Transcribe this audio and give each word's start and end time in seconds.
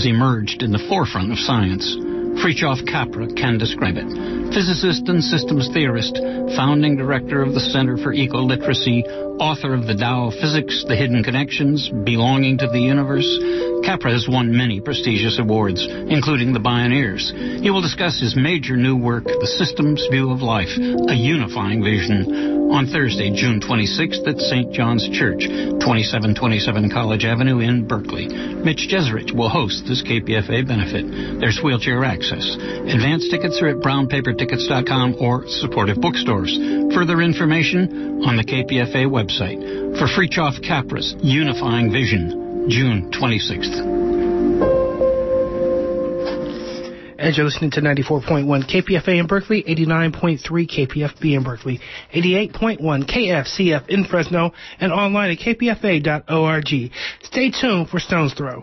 has 0.00 0.06
emerged 0.06 0.62
in 0.62 0.72
the 0.72 0.82
forefront 0.88 1.30
of 1.30 1.38
science. 1.38 1.94
Fritjof 2.40 2.90
Capra 2.90 3.26
can 3.34 3.58
describe 3.58 3.96
it. 3.98 4.39
Physicist 4.52 5.08
and 5.08 5.22
systems 5.22 5.70
theorist, 5.72 6.18
founding 6.56 6.96
director 6.96 7.40
of 7.40 7.54
the 7.54 7.60
Center 7.60 7.96
for 7.96 8.12
Eco-Literacy, 8.12 9.04
author 9.38 9.74
of 9.74 9.86
the 9.86 9.94
Tao 9.94 10.26
of 10.26 10.34
Physics, 10.34 10.84
The 10.88 10.96
Hidden 10.96 11.22
Connections, 11.22 11.88
Belonging 12.04 12.58
to 12.58 12.66
the 12.66 12.80
Universe, 12.80 13.30
Capra 13.84 14.12
has 14.12 14.28
won 14.28 14.54
many 14.54 14.80
prestigious 14.80 15.38
awards, 15.38 15.86
including 15.86 16.52
the 16.52 16.58
Bioneers. 16.58 17.30
He 17.62 17.70
will 17.70 17.80
discuss 17.80 18.20
his 18.20 18.34
major 18.36 18.76
new 18.76 18.96
work, 18.96 19.24
The 19.24 19.54
Systems 19.56 20.04
View 20.10 20.32
of 20.32 20.42
Life, 20.42 20.76
a 20.76 21.14
unifying 21.14 21.82
vision, 21.82 22.58
on 22.70 22.86
Thursday, 22.86 23.34
June 23.34 23.58
26th 23.58 24.22
at 24.30 24.38
St. 24.38 24.70
John's 24.72 25.02
Church, 25.10 25.42
2727 25.82 26.86
College 26.90 27.24
Avenue 27.24 27.58
in 27.58 27.82
Berkeley. 27.88 28.30
Mitch 28.30 28.86
Jeserich 28.86 29.34
will 29.34 29.50
host 29.50 29.82
this 29.90 30.06
KPFA 30.06 30.62
benefit. 30.62 31.02
There's 31.42 31.58
wheelchair 31.58 32.04
access. 32.04 32.46
Advance 32.86 33.26
tickets 33.28 33.58
are 33.58 33.74
at 33.74 33.82
brownpapertickets.com 34.40 35.16
or 35.20 35.46
supportive 35.48 36.00
bookstores. 36.00 36.56
Further 36.94 37.20
information 37.20 38.24
on 38.24 38.36
the 38.36 38.44
KPFA 38.44 39.06
website. 39.06 39.60
For 39.98 40.06
Fritjof 40.06 40.64
Capra's 40.66 41.14
Unifying 41.20 41.92
Vision, 41.92 42.68
June 42.68 43.10
26th. 43.12 44.00
And 47.18 47.36
you're 47.36 47.44
listening 47.44 47.70
to 47.72 47.82
94.1 47.82 48.46
KPFA 48.46 49.20
in 49.20 49.26
Berkeley, 49.26 49.62
89.3 49.62 50.40
KPFB 50.40 51.36
in 51.36 51.42
Berkeley, 51.42 51.78
88.1 52.14 52.80
KFCF 52.80 53.88
in 53.88 54.04
Fresno, 54.06 54.52
and 54.78 54.90
online 54.90 55.30
at 55.32 55.38
kpfa.org. 55.38 56.92
Stay 57.22 57.50
tuned 57.50 57.90
for 57.90 58.00
Stone's 58.00 58.32
Throw. 58.32 58.62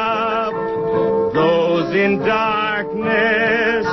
in 2.11 2.19
darkness 2.19 3.85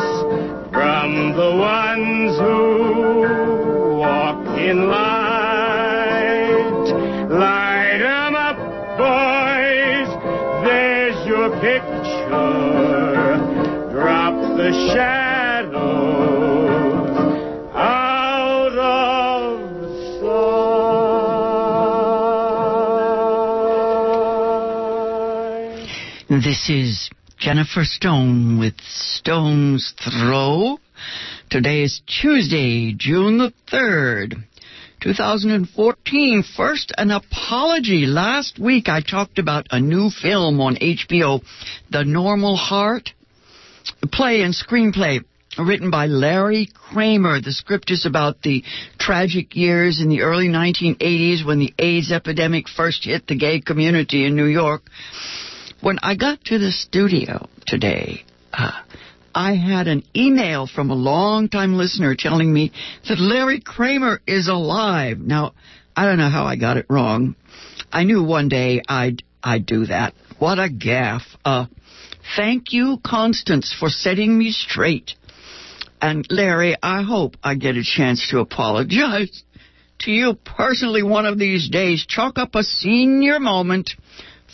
from 0.73 1.33
the 1.37 1.51
ones 1.57 2.37
who 2.39 3.99
walk 3.99 4.59
in 4.59 4.89
light. 4.89 6.07
Light 7.31 8.01
'em 8.03 8.35
up, 8.35 8.59
boys. 8.99 10.09
There's 10.67 11.19
your 11.27 11.49
picture. 11.61 13.39
Drop 13.93 14.35
the 14.57 14.73
shadows 14.93 16.29
out 17.75 18.77
of 18.79 19.53
sight. 26.29 26.43
This 26.43 26.63
is 26.69 27.11
Jennifer 27.39 27.85
Stone 27.85 28.59
with 28.59 28.75
Stone's 28.81 29.95
Throw. 29.97 30.79
Today 31.51 31.85
is 31.85 32.03
Tuesday, 32.21 32.93
June 32.99 33.39
the 33.39 33.53
3rd, 33.71 34.43
2014. 35.01 36.43
First, 36.57 36.93
an 36.99 37.13
apology. 37.13 38.07
Last 38.07 38.59
week 38.59 38.89
I 38.89 39.03
talked 39.03 39.39
about 39.39 39.69
a 39.71 39.79
new 39.79 40.11
film 40.11 40.61
on 40.61 40.75
HBO, 40.77 41.41
The 41.93 42.05
Normal 42.05 42.57
Heart. 42.57 43.11
A 44.03 44.09
play 44.09 44.43
and 44.43 44.53
screenplay 44.53 45.21
written 45.57 45.93
by 45.93 46.07
Larry 46.07 46.69
Kramer. 46.75 47.41
The 47.41 47.53
script 47.53 47.93
is 47.93 48.05
about 48.05 48.43
the 48.43 48.65
tragic 48.99 49.55
years 49.55 50.01
in 50.01 50.09
the 50.09 50.23
early 50.23 50.49
1980s 50.49 51.47
when 51.47 51.61
the 51.61 51.73
AIDS 51.79 52.11
epidemic 52.11 52.69
first 52.69 53.05
hit 53.05 53.29
the 53.29 53.37
gay 53.37 53.61
community 53.61 54.27
in 54.27 54.35
New 54.35 54.47
York. 54.47 54.83
When 55.81 55.99
I 56.03 56.17
got 56.17 56.45
to 56.47 56.59
the 56.59 56.73
studio 56.73 57.49
today, 57.67 58.25
uh, 58.53 58.73
I 59.33 59.55
had 59.55 59.87
an 59.87 60.03
email 60.17 60.67
from 60.67 60.91
a 60.91 60.95
longtime 60.95 61.75
listener 61.75 62.17
telling 62.17 62.53
me 62.53 62.73
that 63.09 63.21
Larry 63.21 63.61
Kramer 63.61 64.21
is 64.27 64.49
alive. 64.49 65.19
Now, 65.21 65.53
I 65.97 66.05
don't 66.05 66.19
know 66.19 66.31
how 66.31 66.45
I 66.47 66.57
got 66.57 66.79
it 66.79 66.87
wrong. 66.91 67.37
I 67.93 68.03
knew 68.03 68.25
one 68.25 68.49
day 68.49 68.83
I'd 68.89 69.23
I'd 69.43 69.67
do 69.67 69.87
that. 69.87 70.15
What 70.41 70.59
a 70.59 70.69
gaffe. 70.69 71.37
Uh, 71.45 71.67
thank 72.37 72.73
you, 72.73 72.99
Constance, 73.05 73.75
for 73.79 73.89
setting 73.89 74.37
me 74.37 74.51
straight. 74.51 75.15
And 76.01 76.27
Larry, 76.29 76.77
I 76.83 77.03
hope 77.03 77.37
I 77.43 77.55
get 77.55 77.77
a 77.77 77.85
chance 77.85 78.29
to 78.31 78.41
apologize 78.41 79.45
to 80.01 80.11
you 80.11 80.35
personally 80.35 81.03
one 81.03 81.27
of 81.27 81.39
these 81.39 81.69
days. 81.69 82.05
Chalk 82.07 82.39
up 82.39 82.55
a 82.55 82.63
senior 82.63 83.39
moment 83.39 83.91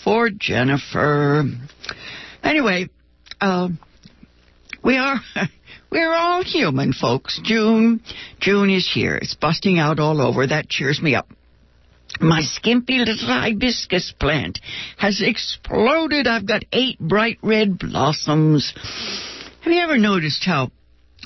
for 0.03 0.31
Jennifer. 0.31 1.44
Anyway, 2.43 2.88
uh, 3.41 3.69
we 4.82 4.97
are 4.97 5.21
we're 5.91 6.15
all 6.15 6.43
human, 6.43 6.93
folks. 6.93 7.41
June 7.43 8.00
June 8.41 8.71
is 8.71 8.91
here. 8.93 9.16
It's 9.16 9.34
busting 9.34 9.78
out 9.78 9.99
all 9.99 10.21
over. 10.21 10.47
That 10.47 10.69
cheers 10.69 11.00
me 11.00 11.15
up. 11.15 11.28
My 12.21 12.43
skimpy 12.43 12.99
little 12.99 13.16
hibiscus 13.16 14.12
plant 14.19 14.60
has 14.99 15.21
exploded. 15.21 16.27
I've 16.27 16.47
got 16.47 16.65
eight 16.72 16.99
bright 16.99 17.38
red 17.43 17.78
blossoms. 17.78 18.72
Have 19.62 19.72
you 19.72 19.81
ever 19.81 19.99
noticed 19.99 20.44
how 20.44 20.71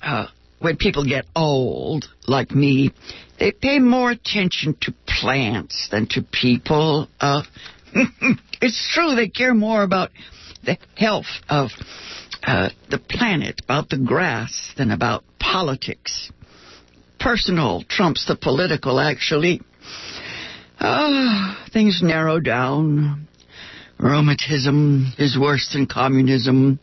uh, 0.03 0.27
when 0.61 0.77
people 0.77 1.05
get 1.05 1.27
old, 1.37 2.07
like 2.27 2.53
me, 2.53 2.93
they 3.39 3.53
pay 3.53 3.81
more 3.81 4.11
attention 4.11 4.77
to 4.83 4.95
plants 5.07 5.89
than 5.91 6.07
to 6.11 6.23
people? 6.23 7.09
Uh, 7.21 7.43
it's 8.61 8.91
true, 8.95 9.15
they 9.15 9.29
care 9.29 9.55
more 9.55 9.83
about 9.83 10.11
the 10.65 10.79
health 10.97 11.27
of 11.49 11.71
uh, 12.43 12.71
the 12.91 12.99
planet, 12.99 13.61
about 13.65 13.89
the 13.89 13.99
grass, 13.99 14.73
than 14.77 14.91
about 14.91 15.25
politics. 15.39 16.31
Personal 17.19 17.83
trumps 17.89 18.27
the 18.27 18.37
political, 18.37 19.01
actually. 19.01 19.61
Ah, 20.81 21.65
things 21.73 22.01
narrow 22.03 22.39
down. 22.39 23.27
Rheumatism 23.99 25.13
is 25.19 25.37
worse 25.39 25.71
than 25.73 25.87
communism. 25.87 26.79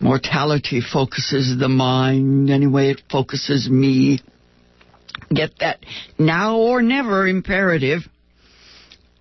Mortality 0.00 0.80
focuses 0.80 1.56
the 1.58 1.68
mind. 1.68 2.50
Anyway, 2.50 2.90
it 2.90 3.02
focuses 3.10 3.68
me. 3.70 4.20
Get 5.32 5.52
that 5.60 5.84
now 6.18 6.56
or 6.56 6.82
never 6.82 7.28
imperative. 7.28 8.00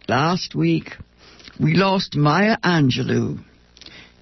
Last 0.07 0.55
week, 0.55 0.93
we 1.59 1.75
lost 1.75 2.15
Maya 2.15 2.57
Angelou, 2.63 3.39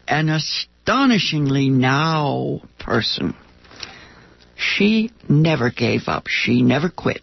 an 0.08 0.30
astonishingly 0.30 1.70
now 1.70 2.62
person. 2.80 3.36
She 4.56 5.12
never 5.30 5.70
gave 5.70 6.08
up. 6.08 6.28
She 6.28 6.64
never 6.64 6.90
quit. 6.90 7.22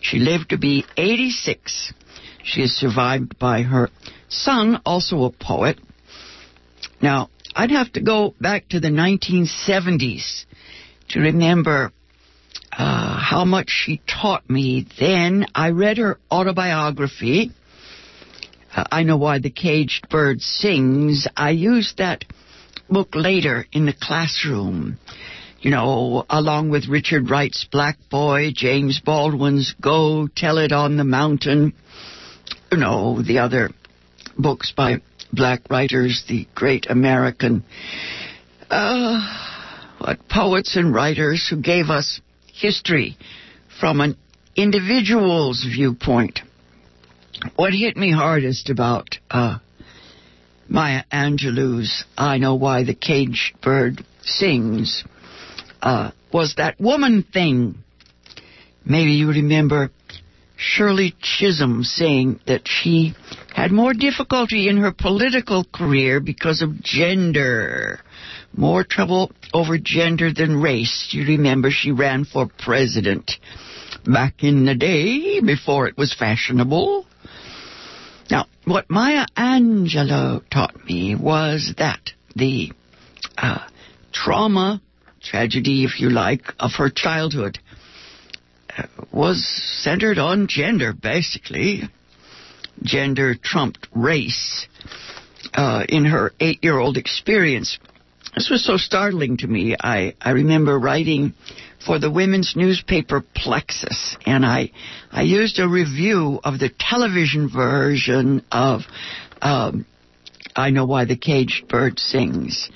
She 0.00 0.18
lived 0.18 0.50
to 0.50 0.58
be 0.58 0.84
86. 0.96 1.92
She 2.44 2.62
is 2.62 2.76
survived 2.76 3.38
by 3.38 3.62
her 3.62 3.90
son, 4.28 4.80
also 4.86 5.24
a 5.24 5.30
poet. 5.30 5.78
Now, 7.00 7.30
I'd 7.54 7.70
have 7.70 7.92
to 7.92 8.00
go 8.00 8.34
back 8.40 8.68
to 8.68 8.80
the 8.80 8.88
1970s 8.88 10.44
to 11.10 11.20
remember 11.20 11.92
uh, 12.72 13.18
how 13.18 13.44
much 13.44 13.68
she 13.68 14.00
taught 14.06 14.48
me 14.48 14.86
then. 14.98 15.46
I 15.54 15.70
read 15.70 15.98
her 15.98 16.18
autobiography. 16.30 17.50
Uh, 18.74 18.84
I 18.90 19.02
know 19.02 19.16
why 19.16 19.38
the 19.38 19.50
caged 19.50 20.08
bird 20.08 20.40
sings. 20.40 21.26
I 21.36 21.50
used 21.50 21.98
that 21.98 22.24
book 22.88 23.14
later 23.14 23.66
in 23.72 23.86
the 23.86 23.94
classroom. 23.98 24.98
You 25.60 25.70
know, 25.70 26.24
along 26.28 26.70
with 26.70 26.88
Richard 26.88 27.30
Wright's 27.30 27.64
Black 27.70 27.96
Boy, 28.10 28.50
James 28.52 29.00
Baldwin's 29.04 29.74
Go 29.80 30.26
Tell 30.26 30.58
It 30.58 30.72
on 30.72 30.96
the 30.96 31.04
Mountain. 31.04 31.72
You 32.72 32.78
know, 32.78 33.22
the 33.22 33.38
other 33.38 33.70
books 34.36 34.72
by 34.76 35.02
black 35.32 35.70
writers, 35.70 36.24
the 36.28 36.48
great 36.54 36.86
American, 36.90 37.64
uh, 38.70 39.20
what 39.98 40.28
poets 40.28 40.76
and 40.76 40.92
writers 40.92 41.46
who 41.48 41.60
gave 41.60 41.90
us 41.90 42.20
history 42.52 43.16
from 43.80 44.00
an 44.00 44.16
individual's 44.56 45.64
viewpoint. 45.64 46.40
What 47.56 47.72
hit 47.72 47.96
me 47.96 48.12
hardest 48.12 48.70
about 48.70 49.18
uh, 49.30 49.58
Maya 50.68 51.02
Angelou's 51.12 52.04
I 52.16 52.38
Know 52.38 52.54
Why 52.54 52.84
the 52.84 52.94
Caged 52.94 53.60
Bird 53.60 54.04
Sings 54.22 55.04
uh, 55.82 56.12
was 56.32 56.54
that 56.56 56.80
woman 56.80 57.24
thing. 57.24 57.78
Maybe 58.84 59.12
you 59.12 59.28
remember 59.28 59.90
Shirley 60.56 61.14
Chisholm 61.20 61.82
saying 61.82 62.40
that 62.46 62.62
she 62.64 63.14
had 63.52 63.72
more 63.72 63.92
difficulty 63.92 64.68
in 64.68 64.76
her 64.76 64.92
political 64.92 65.64
career 65.64 66.20
because 66.20 66.62
of 66.62 66.80
gender. 66.82 68.00
More 68.54 68.84
trouble 68.84 69.32
over 69.52 69.78
gender 69.78 70.32
than 70.32 70.62
race. 70.62 71.08
You 71.10 71.26
remember 71.26 71.70
she 71.72 71.90
ran 71.90 72.24
for 72.24 72.48
president 72.58 73.32
back 74.04 74.44
in 74.44 74.64
the 74.64 74.74
day 74.76 75.40
before 75.40 75.88
it 75.88 75.98
was 75.98 76.14
fashionable. 76.14 77.06
Now, 78.32 78.46
what 78.64 78.88
Maya 78.88 79.26
Angelou 79.36 80.42
taught 80.48 80.86
me 80.86 81.14
was 81.14 81.74
that 81.76 82.12
the 82.34 82.72
uh, 83.36 83.68
trauma, 84.10 84.80
tragedy, 85.20 85.84
if 85.84 86.00
you 86.00 86.08
like, 86.08 86.54
of 86.58 86.70
her 86.78 86.88
childhood 86.88 87.58
uh, 88.74 88.84
was 89.12 89.46
centered 89.82 90.16
on 90.16 90.46
gender, 90.46 90.94
basically. 90.94 91.82
Gender 92.82 93.34
trumped 93.34 93.86
race 93.94 94.66
uh, 95.52 95.84
in 95.86 96.06
her 96.06 96.32
eight 96.40 96.64
year 96.64 96.78
old 96.78 96.96
experience. 96.96 97.78
This 98.34 98.48
was 98.48 98.64
so 98.64 98.78
startling 98.78 99.36
to 99.38 99.46
me. 99.46 99.76
I, 99.78 100.14
I 100.22 100.30
remember 100.30 100.78
writing 100.78 101.34
for 101.84 101.98
the 101.98 102.10
women's 102.10 102.54
newspaper 102.56 103.24
Plexus, 103.34 104.16
and 104.26 104.44
I 104.44 104.70
I 105.10 105.22
used 105.22 105.58
a 105.58 105.68
review 105.68 106.40
of 106.42 106.58
the 106.58 106.70
television 106.78 107.48
version 107.48 108.44
of 108.50 108.82
um, 109.40 109.86
I 110.54 110.70
Know 110.70 110.84
Why 110.84 111.04
the 111.04 111.16
Caged 111.16 111.68
Bird 111.68 111.98
Sings. 111.98 112.70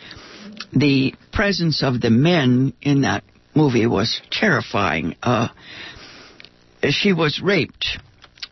The 0.73 1.15
presence 1.33 1.83
of 1.83 2.01
the 2.01 2.11
men 2.11 2.73
in 2.83 3.03
that 3.03 3.25
movie 3.55 3.87
was 3.87 4.21
terrifying. 4.31 5.17
Uh, 5.23 5.49
she 6.91 7.13
was 7.13 7.41
raped 7.41 7.99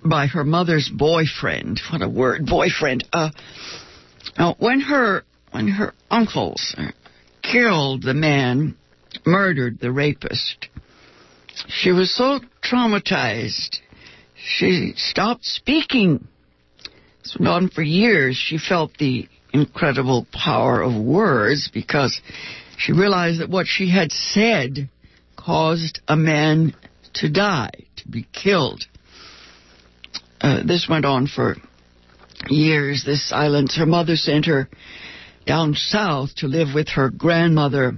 by 0.05 0.27
her 0.27 0.45
mother's 0.45 0.89
boyfriend. 0.89 1.81
What 1.91 2.03
a 2.03 2.09
word, 2.09 2.47
boyfriend. 2.47 3.05
Uh, 3.13 3.31
now, 4.39 4.55
when 4.59 4.81
her 4.81 5.25
when 5.51 5.69
her 5.69 5.95
uncles 6.11 6.75
killed 7.43 8.03
the 8.03 8.15
man 8.15 8.77
murdered 9.27 9.79
the 9.81 9.93
rapist. 9.93 10.69
She 11.69 11.93
was 11.93 12.15
so 12.15 12.41
traumatized, 12.63 13.81
she 14.45 14.93
stopped 14.97 15.45
speaking. 15.45 16.27
This 17.23 17.37
went 17.39 17.49
on 17.49 17.69
for 17.71 17.83
years. 17.83 18.37
She 18.37 18.59
felt 18.59 18.97
the 18.99 19.29
incredible 19.53 20.27
power 20.33 20.83
of 20.83 21.03
words 21.03 21.71
because 21.73 22.21
she 22.77 22.93
realized 22.93 23.41
that 23.41 23.49
what 23.49 23.67
she 23.67 23.91
had 23.91 24.13
said 24.13 24.91
caused 25.37 26.01
a 26.09 26.17
man 26.17 26.75
to 27.15 27.31
die, 27.31 27.71
to 27.97 28.09
be 28.09 28.27
killed. 28.33 28.85
Uh, 30.41 30.63
this 30.65 30.87
went 30.91 31.07
on 31.07 31.27
for 31.27 31.57
years, 32.49 33.05
this 33.07 33.27
silence. 33.27 33.77
Her 33.77 33.87
mother 33.87 34.17
sent 34.17 34.45
her 34.47 34.69
down 35.47 35.75
south 35.75 36.35
to 36.37 36.49
live 36.49 36.75
with 36.75 36.89
her 36.91 37.09
grandmother 37.09 37.97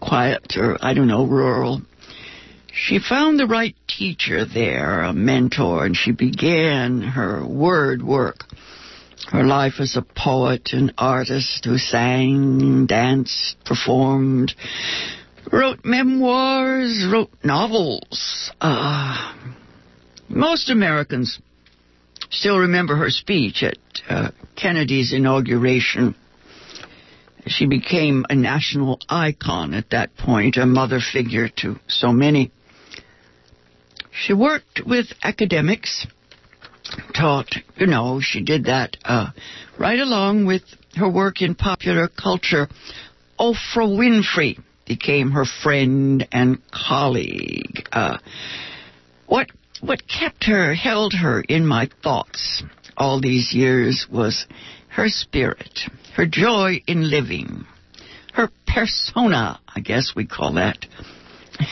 quiet 0.00 0.56
or, 0.56 0.78
I 0.80 0.94
don't 0.94 1.08
know, 1.08 1.24
rural. 1.26 1.82
She 2.72 2.98
found 2.98 3.38
the 3.38 3.46
right 3.46 3.74
teacher 3.88 4.44
there, 4.44 5.02
a 5.02 5.12
mentor, 5.12 5.84
and 5.84 5.96
she 5.96 6.12
began 6.12 7.02
her 7.02 7.44
word 7.44 8.02
work. 8.02 8.44
Her 9.30 9.44
life 9.44 9.74
as 9.80 9.96
a 9.96 10.02
poet 10.02 10.70
and 10.72 10.94
artist 10.96 11.64
who 11.64 11.76
sang, 11.76 12.86
danced, 12.86 13.56
performed, 13.64 14.54
wrote 15.52 15.84
memoirs, 15.84 17.04
wrote 17.10 17.30
novels. 17.42 18.50
Uh, 18.60 19.34
most 20.28 20.70
Americans 20.70 21.40
still 22.30 22.58
remember 22.58 22.96
her 22.96 23.10
speech 23.10 23.62
at 23.62 23.76
uh, 24.08 24.30
Kennedy's 24.56 25.12
inauguration 25.12 26.14
she 27.48 27.66
became 27.66 28.24
a 28.28 28.34
national 28.34 28.98
icon 29.08 29.74
at 29.74 29.90
that 29.90 30.16
point, 30.16 30.56
a 30.56 30.66
mother 30.66 31.00
figure 31.00 31.48
to 31.56 31.76
so 31.88 32.12
many. 32.12 32.50
She 34.12 34.32
worked 34.32 34.80
with 34.84 35.06
academics, 35.22 36.06
taught, 37.14 37.54
you 37.76 37.86
know, 37.86 38.20
she 38.20 38.42
did 38.42 38.64
that 38.64 38.96
uh, 39.04 39.30
right 39.78 39.98
along 39.98 40.46
with 40.46 40.62
her 40.96 41.08
work 41.08 41.40
in 41.40 41.54
popular 41.54 42.08
culture. 42.08 42.68
Oprah 43.38 43.56
Winfrey 43.76 44.58
became 44.86 45.30
her 45.30 45.44
friend 45.44 46.26
and 46.32 46.58
colleague. 46.72 47.88
Uh, 47.92 48.18
what 49.26 49.48
what 49.80 50.02
kept 50.08 50.44
her, 50.44 50.74
held 50.74 51.12
her 51.12 51.40
in 51.40 51.64
my 51.64 51.88
thoughts 52.02 52.64
all 52.98 53.20
these 53.20 53.54
years 53.54 54.06
was 54.10 54.46
her 54.98 55.08
spirit, 55.08 55.78
her 56.16 56.26
joy 56.26 56.82
in 56.88 57.08
living, 57.08 57.64
her 58.32 58.50
persona, 58.66 59.60
I 59.72 59.78
guess 59.78 60.12
we 60.16 60.26
call 60.26 60.54
that. 60.54 60.86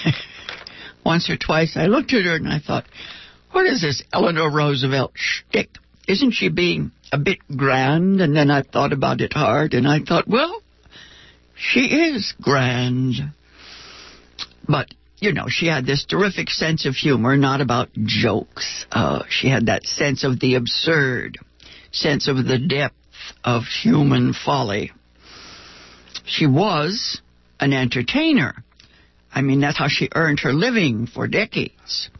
Once 1.04 1.28
or 1.28 1.36
twice 1.36 1.76
I 1.76 1.86
looked 1.86 2.12
at 2.12 2.24
her 2.24 2.36
and 2.36 2.48
I 2.48 2.60
thought, 2.60 2.84
what 3.50 3.66
is 3.66 3.82
this 3.82 4.04
Eleanor 4.12 4.48
Roosevelt 4.48 5.10
shtick? 5.16 5.70
Isn't 6.06 6.34
she 6.34 6.50
being 6.50 6.92
a 7.10 7.18
bit 7.18 7.38
grand? 7.56 8.20
And 8.20 8.36
then 8.36 8.48
I 8.48 8.62
thought 8.62 8.92
about 8.92 9.20
it 9.20 9.32
hard 9.32 9.74
and 9.74 9.88
I 9.88 9.98
thought, 10.06 10.28
well, 10.28 10.62
she 11.56 11.80
is 11.80 12.32
grand. 12.40 13.14
But, 14.68 14.86
you 15.18 15.32
know, 15.32 15.46
she 15.48 15.66
had 15.66 15.84
this 15.84 16.04
terrific 16.04 16.48
sense 16.48 16.86
of 16.86 16.94
humor, 16.94 17.36
not 17.36 17.60
about 17.60 17.88
jokes. 17.92 18.86
Uh, 18.92 19.24
she 19.28 19.48
had 19.48 19.66
that 19.66 19.84
sense 19.84 20.22
of 20.22 20.38
the 20.38 20.54
absurd, 20.54 21.38
sense 21.90 22.28
of 22.28 22.36
the 22.46 22.58
depth 22.58 22.94
of 23.44 23.64
human 23.64 24.32
folly. 24.32 24.92
She 26.24 26.46
was 26.46 27.20
an 27.60 27.72
entertainer. 27.72 28.54
I 29.32 29.42
mean, 29.42 29.60
that's 29.60 29.78
how 29.78 29.88
she 29.88 30.08
earned 30.14 30.40
her 30.40 30.52
living 30.52 31.06
for 31.06 31.28
decades. 31.28 32.10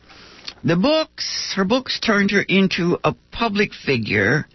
The 0.65 0.77
books, 0.77 1.53
her 1.57 1.65
books 1.65 2.01
turned 2.01 2.31
her 2.31 2.43
into 2.43 2.99
a 3.05 3.15
public 3.33 3.73
figure. 3.73 4.47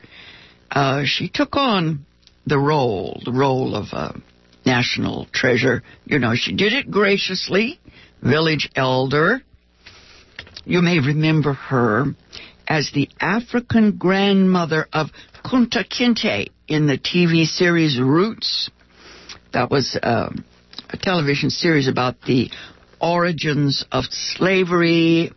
Uh, 0.69 1.03
she 1.06 1.30
took 1.30 1.56
on 1.56 2.06
the 2.45 2.59
role, 2.59 3.21
the 3.24 3.31
role 3.31 3.75
of 3.75 3.88
a 3.94 4.19
national 4.65 5.27
treasure. 5.31 5.83
You 6.06 6.19
know, 6.19 6.33
she 6.35 6.54
did 6.56 6.73
it 6.73 6.90
graciously, 6.90 7.80
village 8.21 8.69
elder. 8.75 9.42
You 10.66 10.81
may 10.81 10.99
remember 10.99 11.54
her 11.54 12.06
as 12.68 12.92
the 12.94 13.09
African 13.19 13.97
grandmother 13.97 14.87
of 14.94 15.09
Kunta 15.44 15.83
Kinte 15.83 16.50
in 16.68 16.88
the 16.88 16.98
TV 16.98 17.45
series 17.45 18.00
Roots. 18.00 18.69
That 19.54 19.69
was 19.69 19.98
uh, 20.02 20.30
a 20.90 20.98
television 20.98 21.50
series 21.50 21.88
about 21.88 22.21
the 22.21 22.50
origins 23.02 23.83
of 23.92 24.06
slavery, 24.10 25.31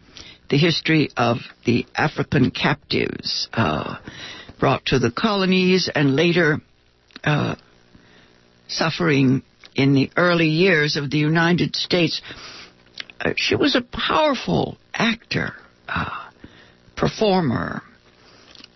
the 0.51 0.59
history 0.59 1.11
of 1.17 1.39
the 1.65 1.87
African 1.97 2.51
captives 2.51 3.49
uh, 3.53 3.97
brought 4.61 4.85
to 4.87 4.99
the 4.99 5.11
colonies, 5.11 5.91
and 5.93 6.15
later 6.15 6.59
uh, 7.25 7.57
suffering 8.69 9.43
in 9.75 9.95
the 9.95 10.11
early 10.17 10.49
years 10.49 10.97
of 10.97 11.11
the 11.11 11.19
United 11.19 11.75
States. 11.75 12.21
Uh, 13.21 13.33
she 13.37 13.57
was 13.57 13.75
a 13.75 13.81
powerful 13.81 14.77
actor, 14.95 15.55
uh, 15.89 16.29
performer, 16.97 17.83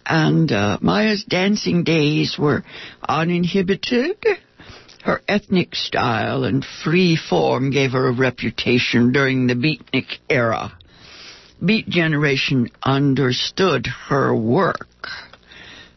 and 0.09 0.50
uh, 0.50 0.79
Maya's 0.81 1.25
dancing 1.29 1.85
days 1.85 2.37
were 2.38 2.65
uninhibited. 3.07 4.17
Her 5.05 5.21
ethnic 5.29 5.75
style 5.75 6.45
and 6.45 6.65
free 6.83 7.17
form 7.17 7.71
gave 7.71 7.93
her 7.93 8.09
a 8.09 8.12
reputation 8.12 9.12
during 9.12 9.47
the 9.47 9.55
beatnik 9.55 10.19
era. 10.29 10.77
Beat 11.65 11.88
generation 11.88 12.71
understood 12.83 13.87
her 14.09 14.35
work. 14.35 15.09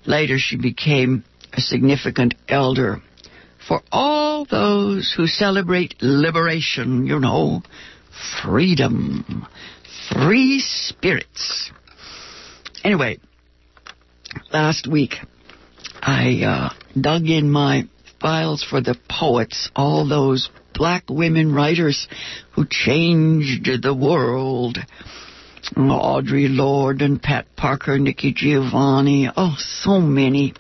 Later 0.06 0.38
she 0.38 0.58
became 0.58 1.24
a 1.54 1.62
significant 1.62 2.36
elder 2.48 3.02
for 3.68 3.82
all 3.92 4.46
those 4.46 5.14
who 5.16 5.28
celebrate 5.28 5.96
liberation, 6.02 7.06
you 7.06 7.20
know, 7.20 7.62
freedom, 8.42 9.46
free 10.10 10.60
spirits. 10.60 11.72
Anyway, 12.84 13.20
last 14.52 14.88
week, 14.88 15.16
I 16.02 16.44
uh, 16.44 17.00
dug 17.00 17.28
in 17.28 17.52
my 17.52 17.88
files 18.20 18.64
for 18.64 18.82
the 18.82 18.98
poets, 19.10 19.70
all 19.76 20.08
those 20.08 20.50
black 20.74 21.04
women 21.10 21.54
writers 21.54 22.08
who 22.54 22.66
changed 22.70 23.70
the 23.82 23.94
world. 23.94 24.78
Audre 25.76 26.48
Lorde 26.50 27.02
and 27.02 27.22
Pat 27.22 27.46
Parker, 27.56 28.00
Nikki 28.00 28.34
Giovanni, 28.34 29.30
oh, 29.36 29.56
so 29.58 30.00
many. 30.00 30.54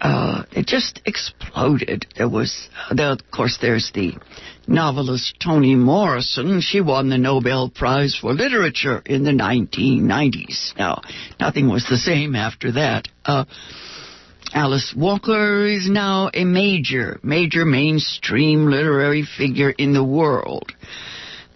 Uh, 0.00 0.44
it 0.52 0.66
just 0.66 1.00
exploded. 1.06 2.06
There 2.16 2.28
was, 2.28 2.68
uh, 2.90 2.94
there, 2.94 3.10
of 3.10 3.20
course, 3.30 3.58
there's 3.60 3.90
the 3.94 4.14
novelist 4.66 5.36
Toni 5.40 5.74
Morrison. 5.74 6.60
She 6.60 6.80
won 6.80 7.08
the 7.08 7.18
Nobel 7.18 7.70
Prize 7.70 8.16
for 8.20 8.32
Literature 8.32 9.02
in 9.06 9.24
the 9.24 9.30
1990s. 9.30 10.76
Now, 10.76 11.02
nothing 11.40 11.68
was 11.68 11.86
the 11.88 11.96
same 11.96 12.34
after 12.34 12.72
that. 12.72 13.08
Uh, 13.24 13.44
Alice 14.52 14.94
Walker 14.96 15.66
is 15.66 15.88
now 15.90 16.30
a 16.32 16.44
major, 16.44 17.18
major 17.22 17.64
mainstream 17.64 18.66
literary 18.66 19.24
figure 19.24 19.70
in 19.70 19.94
the 19.94 20.04
world. 20.04 20.72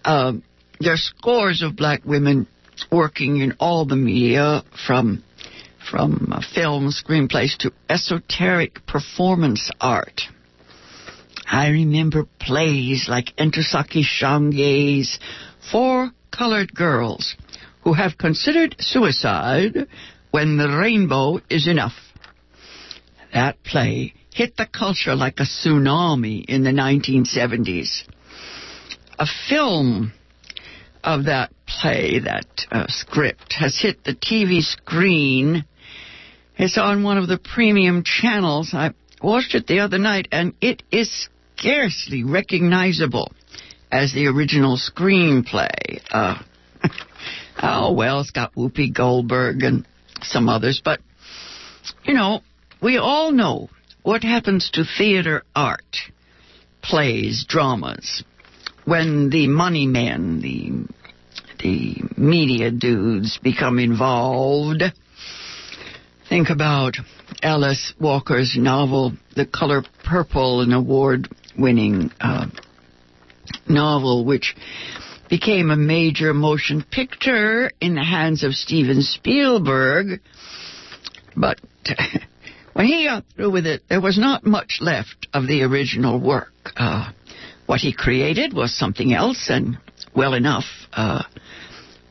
Uh, 0.03 0.33
there 0.79 0.93
are 0.93 0.97
scores 0.97 1.61
of 1.61 1.75
black 1.75 2.03
women 2.03 2.47
working 2.91 3.37
in 3.37 3.53
all 3.59 3.85
the 3.85 3.95
media, 3.95 4.63
from 4.87 5.23
from 5.89 6.33
film, 6.53 6.91
screenplays 6.91 7.57
to 7.57 7.71
esoteric 7.89 8.85
performance 8.85 9.71
art. 9.81 10.21
I 11.45 11.69
remember 11.69 12.25
plays 12.39 13.07
like 13.09 13.35
Ntozake 13.37 14.03
Shange's 14.03 15.19
For 15.71 16.11
Colored 16.31 16.73
Girls 16.73 17.35
who 17.83 17.93
have 17.93 18.17
considered 18.17 18.75
suicide 18.79 19.87
when 20.31 20.57
the 20.57 20.69
rainbow 20.69 21.39
is 21.49 21.67
enough. 21.67 21.95
That 23.33 23.63
play 23.63 24.13
hit 24.33 24.57
the 24.57 24.67
culture 24.67 25.15
like 25.15 25.39
a 25.39 25.43
tsunami 25.43 26.45
in 26.45 26.63
the 26.63 26.71
1970s. 26.71 28.03
A 29.17 29.25
film 29.49 30.13
of 31.03 31.25
that 31.25 31.51
play, 31.65 32.19
that 32.19 32.45
uh, 32.71 32.85
script, 32.87 33.53
has 33.53 33.79
hit 33.81 34.03
the 34.03 34.15
TV 34.15 34.61
screen. 34.61 35.65
It's 36.59 36.77
on 36.77 37.03
one 37.03 37.17
of 37.17 37.29
the 37.29 37.37
premium 37.37 38.03
channels. 38.03 38.73
I 38.73 38.93
watched 39.23 39.55
it 39.55 39.65
the 39.65 39.79
other 39.79 39.97
night, 39.97 40.27
and 40.33 40.53
it 40.59 40.83
is 40.91 41.29
scarcely 41.55 42.25
recognizable 42.25 43.31
as 43.89 44.13
the 44.13 44.27
original 44.27 44.77
screenplay. 44.77 46.01
Uh, 46.11 46.35
oh, 47.63 47.93
well, 47.93 48.19
it's 48.19 48.31
got 48.31 48.55
Whoopi 48.55 48.93
Goldberg 48.93 49.63
and 49.63 49.87
some 50.21 50.49
others, 50.49 50.81
but, 50.83 50.99
you 52.03 52.13
know, 52.13 52.41
we 52.81 52.97
all 52.97 53.31
know 53.31 53.69
what 54.03 54.23
happens 54.23 54.69
to 54.71 54.83
theater 54.83 55.43
art, 55.55 55.95
plays, 56.83 57.45
dramas, 57.47 58.21
when 58.83 59.29
the 59.29 59.47
money 59.47 59.87
men, 59.87 60.41
the 60.41 60.93
the 61.63 61.95
media 62.17 62.71
dudes 62.71 63.37
become 63.41 63.79
involved. 63.79 64.83
Think 66.29 66.51
about 66.51 66.95
Alice 67.41 67.95
Walker's 67.99 68.55
novel, 68.55 69.13
The 69.35 69.47
Color 69.47 69.83
Purple, 70.05 70.61
an 70.61 70.71
award-winning 70.71 72.11
uh, 72.21 72.45
novel, 73.67 74.23
which 74.25 74.55
became 75.27 75.71
a 75.71 75.75
major 75.75 76.35
motion 76.35 76.83
picture 76.83 77.71
in 77.81 77.95
the 77.95 78.03
hands 78.03 78.43
of 78.43 78.53
Steven 78.53 79.01
Spielberg. 79.01 80.21
But 81.35 81.61
when 82.73 82.85
he 82.85 83.05
got 83.05 83.23
through 83.35 83.51
with 83.51 83.65
it, 83.65 83.81
there 83.89 83.99
was 83.99 84.19
not 84.19 84.45
much 84.45 84.77
left 84.81 85.27
of 85.33 85.47
the 85.47 85.63
original 85.63 86.19
work. 86.19 86.53
Uh, 86.77 87.11
what 87.65 87.79
he 87.79 87.91
created 87.91 88.53
was 88.53 88.77
something 88.77 89.15
else 89.15 89.47
and 89.49 89.79
well 90.15 90.35
enough. 90.35 90.65
Uh, 90.93 91.23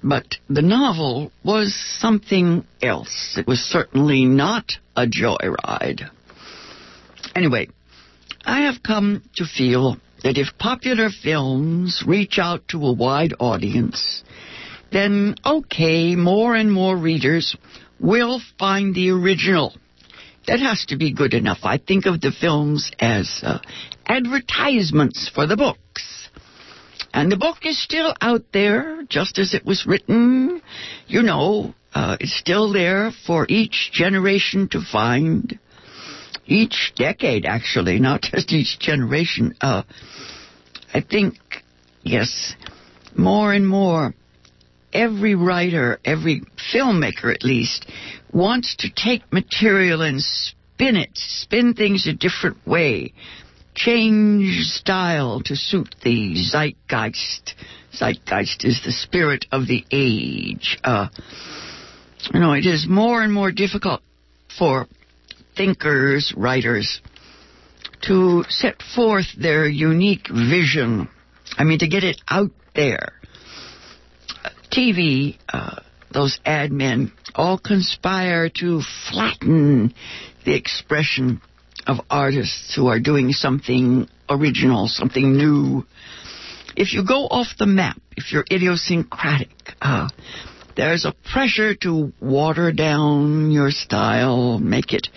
but 0.03 0.37
the 0.49 0.63
novel 0.63 1.33
was 1.45 1.75
something 1.99 2.65
else. 2.83 3.37
It 3.39 3.47
was 3.47 3.61
certainly 3.61 4.25
not 4.25 4.73
a 4.97 5.07
joyride. 5.07 6.11
Anyway, 7.35 7.69
I 8.45 8.63
have 8.63 8.83
come 8.83 9.23
to 9.37 9.45
feel 9.45 9.97
that 10.23 10.39
if 10.39 10.59
popular 10.59 11.11
films 11.11 12.03
reach 12.07 12.39
out 12.39 12.67
to 12.69 12.87
a 12.87 12.93
wide 12.93 13.35
audience, 13.39 14.23
then 14.91 15.35
okay, 15.45 16.17
more 16.17 16.55
and 16.55 16.73
more 16.73 16.97
readers 16.97 17.57
will 18.01 18.41
find 18.59 18.95
the 18.95 19.11
original 19.11 19.75
that 20.49 20.61
has 20.61 20.87
to 20.87 20.97
be 20.97 21.13
good 21.13 21.35
enough. 21.35 21.59
I 21.63 21.77
think 21.77 22.07
of 22.07 22.23
the 22.23 22.33
films 22.33 22.91
as 22.99 23.41
uh, 23.43 23.59
advertisements 24.07 25.31
for 25.33 25.47
the 25.47 25.59
books. 25.59 26.18
And 27.13 27.33
the 27.33 27.37
book 27.37 27.59
is 27.65 27.83
still 27.83 28.15
out 28.21 28.45
there, 28.53 29.03
just 29.09 29.39
as 29.39 29.55
it 29.55 29.65
was 29.65 29.87
written. 29.87 30.61
You 31.07 31.23
know, 31.23 31.75
uh, 31.95 32.17
it's 32.21 32.37
still 32.37 32.73
there 32.73 33.11
for 33.27 33.47
each 33.49 33.91
generation 33.93 34.69
to 34.71 34.81
find. 34.81 35.59
Each 36.47 36.93
decade, 36.97 37.45
actually, 37.45 37.99
not 38.01 38.23
just 38.23 38.53
each 38.53 38.79
generation. 38.79 39.55
Uh, 39.61 39.83
I 40.93 41.01
think, 41.01 41.37
yes, 42.03 42.55
more 43.17 43.53
and 43.53 43.67
more, 43.67 44.15
every 44.93 45.35
writer, 45.35 45.99
every 46.05 46.43
filmmaker 46.73 47.35
at 47.35 47.45
least, 47.45 47.87
wants 48.33 48.77
to 48.77 48.91
take 48.95 49.33
material 49.33 50.03
and 50.03 50.23
spin 50.23 50.97
it, 50.97 51.11
spin 51.15 51.75
things 51.75 52.07
a 52.07 52.13
different 52.13 52.67
way, 52.67 53.13
change 53.79 54.65
style 54.65 55.41
to 55.45 55.55
suit 55.55 55.95
the 56.03 56.35
zeitgeist. 56.35 57.55
Zeitgeist 57.95 58.65
is 58.65 58.83
the 58.85 58.91
spirit 58.91 59.47
of 59.53 59.69
the 59.69 59.85
age. 59.93 60.79
Uh, 60.83 61.09
you 62.35 62.41
know, 62.41 62.53
it 62.55 62.67
is 62.67 62.87
more 62.89 63.23
and 63.23 63.33
more 63.33 63.53
difficult 63.53 64.03
for 64.59 64.89
thinkers, 65.57 66.35
writers, 66.37 67.01
to 68.03 68.45
set 68.49 68.83
forth 68.83 69.27
their 69.41 69.69
unique 69.69 70.29
vision. 70.29 71.09
I 71.57 71.65
mean, 71.65 71.79
to 71.79 71.89
get 71.89 72.03
it 72.03 72.21
out 72.29 72.51
there. 72.75 73.13
TV, 74.73 75.39
uh, 75.49 75.77
those 76.13 76.39
ad 76.45 76.73
men 76.73 77.13
all 77.35 77.59
conspire 77.59 78.49
to 78.59 78.83
flatten 79.11 79.95
the 80.45 80.55
expression 80.55 81.41
of 81.89 82.01
artists 82.11 82.75
who 82.77 82.87
are 82.87 83.01
doing 83.01 83.33
something 83.33 84.07
original, 84.29 84.87
something 84.87 85.37
new. 85.37 85.85
If 86.77 86.93
you 86.93 87.05
go 87.05 87.27
off 87.27 87.49
the 87.59 87.67
map, 87.67 87.99
if 88.17 88.31
you're 88.31 88.45
idiosyncratic, 88.53 89.49
uh, 89.81 90.09
there's 90.77 91.07
a 91.07 91.15
pressure 91.33 91.75
to 91.77 92.13
water 92.21 92.71
down 92.73 93.51
your 93.51 93.71
style, 93.71 94.59
make 94.59 94.93
it 94.93 95.09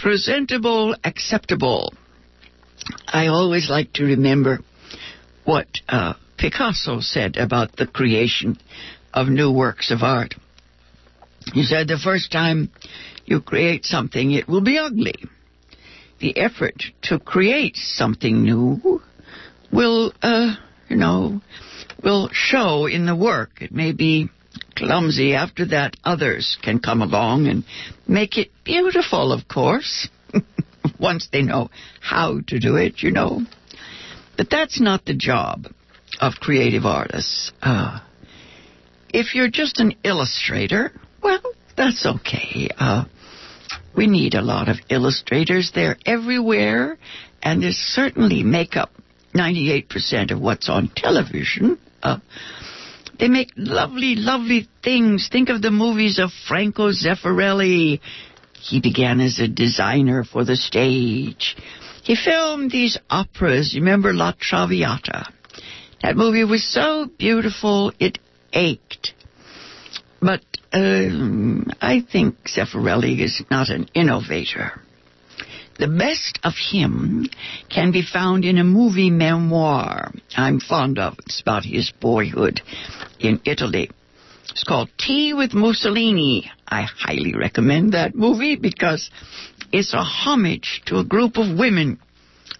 presentable, 0.00 0.94
acceptable. 1.02 1.92
I 3.06 3.26
always 3.26 3.68
like 3.68 3.94
to 3.94 4.04
remember 4.04 4.60
what 5.44 5.66
uh, 5.88 6.12
Picasso 6.36 7.00
said 7.00 7.36
about 7.36 7.76
the 7.76 7.86
creation 7.86 8.58
of 9.12 9.28
new 9.28 9.50
works 9.50 9.90
of 9.90 10.02
art. 10.02 10.34
He 11.52 11.64
said 11.64 11.88
the 11.88 11.98
first 11.98 12.30
time 12.30 12.70
you 13.24 13.40
create 13.40 13.86
something, 13.86 14.30
it 14.30 14.46
will 14.46 14.60
be 14.60 14.78
ugly. 14.78 15.14
The 16.20 16.36
effort 16.36 16.82
to 17.02 17.18
create 17.18 17.76
something 17.76 18.42
new 18.42 19.00
will, 19.72 20.12
uh, 20.22 20.54
you 20.88 20.96
know, 20.96 21.40
will 22.02 22.28
show 22.32 22.86
in 22.86 23.06
the 23.06 23.14
work. 23.14 23.60
It 23.60 23.72
may 23.72 23.92
be 23.92 24.28
clumsy. 24.76 25.34
After 25.34 25.66
that, 25.66 25.96
others 26.04 26.56
can 26.62 26.78
come 26.78 27.02
along 27.02 27.46
and 27.46 27.64
make 28.06 28.36
it 28.36 28.50
beautiful, 28.64 29.32
of 29.32 29.48
course, 29.48 30.08
once 31.00 31.28
they 31.32 31.42
know 31.42 31.70
how 32.00 32.40
to 32.46 32.58
do 32.58 32.76
it, 32.76 33.02
you 33.02 33.10
know. 33.10 33.42
But 34.36 34.50
that's 34.50 34.80
not 34.80 35.04
the 35.04 35.14
job 35.14 35.66
of 36.20 36.34
creative 36.34 36.84
artists. 36.84 37.52
Uh, 37.60 38.00
if 39.12 39.34
you're 39.34 39.50
just 39.50 39.80
an 39.80 39.94
illustrator, 40.04 40.92
well, 41.22 41.42
that's 41.76 42.06
okay. 42.06 42.68
Uh, 42.78 43.04
we 43.98 44.06
need 44.06 44.34
a 44.34 44.42
lot 44.42 44.68
of 44.68 44.76
illustrators. 44.88 45.72
They're 45.74 45.96
everywhere, 46.06 46.98
and 47.42 47.60
they 47.60 47.72
certainly 47.72 48.44
make 48.44 48.76
up 48.76 48.92
98% 49.34 50.30
of 50.30 50.40
what's 50.40 50.68
on 50.68 50.88
television. 50.94 51.80
Uh, 52.00 52.18
they 53.18 53.26
make 53.26 53.50
lovely, 53.56 54.14
lovely 54.14 54.68
things. 54.84 55.28
Think 55.32 55.48
of 55.48 55.62
the 55.62 55.72
movies 55.72 56.20
of 56.20 56.30
Franco 56.46 56.92
Zeffirelli. 56.92 57.98
He 58.60 58.80
began 58.80 59.18
as 59.18 59.40
a 59.40 59.48
designer 59.48 60.22
for 60.22 60.44
the 60.44 60.54
stage. 60.54 61.56
He 62.04 62.14
filmed 62.14 62.70
these 62.70 62.98
operas. 63.10 63.74
Remember 63.74 64.12
La 64.14 64.32
Traviata? 64.40 65.26
That 66.04 66.16
movie 66.16 66.44
was 66.44 66.62
so 66.64 67.10
beautiful, 67.18 67.92
it 67.98 68.20
ached. 68.52 69.14
But 70.22 70.42
um, 70.72 71.66
I 71.80 72.00
think 72.00 72.36
Zeffirelli 72.46 73.20
is 73.20 73.42
not 73.50 73.68
an 73.70 73.88
innovator. 73.94 74.80
The 75.78 75.86
best 75.86 76.40
of 76.42 76.54
him 76.56 77.28
can 77.70 77.92
be 77.92 78.02
found 78.02 78.44
in 78.44 78.58
a 78.58 78.64
movie 78.64 79.10
memoir 79.10 80.12
I'm 80.36 80.58
fond 80.58 80.98
of. 80.98 81.14
It's 81.20 81.40
about 81.40 81.64
his 81.64 81.92
boyhood 82.00 82.60
in 83.20 83.40
Italy. 83.44 83.90
It's 84.50 84.64
called 84.64 84.90
Tea 84.98 85.34
with 85.34 85.54
Mussolini. 85.54 86.50
I 86.66 86.82
highly 86.82 87.34
recommend 87.34 87.92
that 87.92 88.16
movie 88.16 88.56
because 88.56 89.08
it's 89.72 89.94
a 89.94 90.02
homage 90.02 90.82
to 90.86 90.98
a 90.98 91.04
group 91.04 91.36
of 91.36 91.56
women 91.56 92.00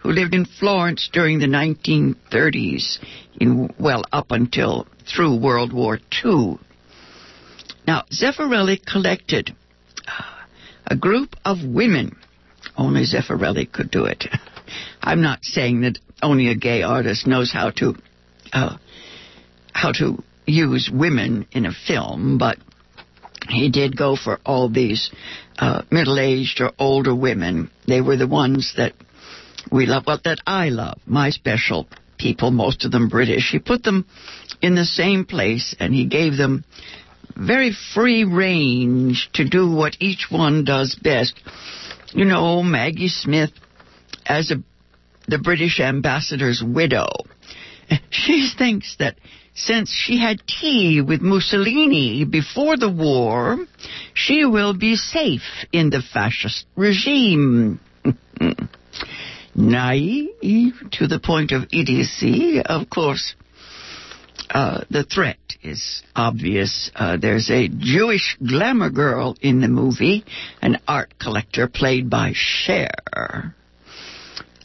who 0.00 0.12
lived 0.12 0.34
in 0.34 0.44
Florence 0.44 1.08
during 1.12 1.40
the 1.40 1.46
1930s, 1.46 2.98
in, 3.40 3.74
well, 3.80 4.04
up 4.12 4.30
until 4.30 4.86
through 5.12 5.40
World 5.40 5.72
War 5.72 5.98
II. 6.24 6.58
Now, 7.88 8.04
Zeffirelli 8.12 8.84
collected 8.84 9.56
uh, 10.06 10.44
a 10.86 10.94
group 10.94 11.34
of 11.42 11.64
women. 11.64 12.18
Only 12.76 13.04
Zeffirelli 13.04 13.72
could 13.72 13.90
do 13.90 14.04
it. 14.04 14.26
I'm 15.00 15.22
not 15.22 15.42
saying 15.42 15.80
that 15.80 15.98
only 16.22 16.48
a 16.50 16.54
gay 16.54 16.82
artist 16.82 17.26
knows 17.26 17.50
how 17.50 17.70
to 17.70 17.94
uh, 18.52 18.76
how 19.72 19.92
to 19.92 20.22
use 20.44 20.90
women 20.92 21.46
in 21.50 21.64
a 21.64 21.72
film, 21.72 22.36
but 22.36 22.58
he 23.48 23.70
did 23.70 23.96
go 23.96 24.16
for 24.16 24.38
all 24.44 24.68
these 24.68 25.10
uh, 25.58 25.80
middle-aged 25.90 26.60
or 26.60 26.72
older 26.78 27.14
women. 27.14 27.70
They 27.86 28.02
were 28.02 28.18
the 28.18 28.28
ones 28.28 28.74
that 28.76 28.92
we 29.72 29.86
love, 29.86 30.04
well, 30.06 30.20
that 30.24 30.40
I 30.46 30.68
love, 30.68 30.98
my 31.06 31.30
special 31.30 31.88
people, 32.18 32.50
most 32.50 32.84
of 32.84 32.92
them 32.92 33.08
British. 33.08 33.48
He 33.50 33.58
put 33.58 33.82
them 33.82 34.04
in 34.60 34.74
the 34.74 34.84
same 34.84 35.24
place 35.24 35.74
and 35.80 35.94
he 35.94 36.04
gave 36.06 36.36
them 36.36 36.64
very 37.38 37.72
free 37.94 38.24
range 38.24 39.30
to 39.34 39.48
do 39.48 39.70
what 39.70 39.96
each 40.00 40.26
one 40.30 40.64
does 40.64 40.94
best. 41.00 41.34
You 42.12 42.24
know, 42.24 42.62
Maggie 42.62 43.08
Smith 43.08 43.50
as 44.26 44.50
a, 44.50 44.56
the 45.28 45.38
British 45.38 45.80
ambassador's 45.80 46.62
widow. 46.64 47.08
She 48.10 48.50
thinks 48.56 48.96
that 48.98 49.16
since 49.54 49.90
she 49.90 50.18
had 50.18 50.46
tea 50.46 51.00
with 51.00 51.22
Mussolini 51.22 52.24
before 52.24 52.76
the 52.76 52.90
war, 52.90 53.66
she 54.12 54.44
will 54.44 54.74
be 54.74 54.94
safe 54.94 55.64
in 55.72 55.90
the 55.90 56.02
fascist 56.02 56.66
regime. 56.76 57.80
Naive 59.54 60.74
to 60.92 61.06
the 61.06 61.18
point 61.18 61.52
of 61.52 61.64
idiocy, 61.72 62.60
of 62.64 62.88
course. 62.90 63.34
Uh, 64.50 64.84
the 64.90 65.04
threat 65.04 65.38
is 65.62 66.02
obvious. 66.16 66.90
Uh, 66.94 67.16
there's 67.16 67.50
a 67.50 67.68
Jewish 67.68 68.36
glamour 68.44 68.90
girl 68.90 69.36
in 69.40 69.60
the 69.60 69.68
movie, 69.68 70.24
an 70.62 70.78
art 70.88 71.14
collector 71.18 71.68
played 71.68 72.08
by 72.08 72.32
Cher. 72.34 73.54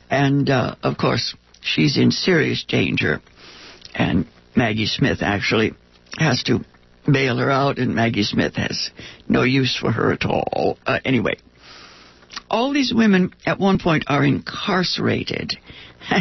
And, 0.10 0.50
uh, 0.50 0.76
of 0.84 0.98
course, 0.98 1.36
she's 1.62 1.98
in 1.98 2.12
serious 2.12 2.64
danger. 2.68 3.22
And 3.94 4.26
Maggie 4.56 4.86
Smith 4.86 5.20
actually 5.22 5.74
has 6.18 6.44
to 6.44 6.64
bail 7.12 7.38
her 7.38 7.52
out, 7.52 7.78
and 7.78 7.96
Maggie 7.96 8.24
Smith 8.24 8.56
has 8.56 8.90
no 9.28 9.44
use 9.44 9.76
for 9.76 9.92
her 9.92 10.12
at 10.14 10.26
all. 10.26 10.78
Uh, 10.86 11.00
anyway, 11.04 11.36
all 12.50 12.72
these 12.72 12.94
women 12.94 13.34
at 13.46 13.60
one 13.60 13.80
point 13.80 14.06
are 14.08 14.24
incarcerated, 14.24 15.54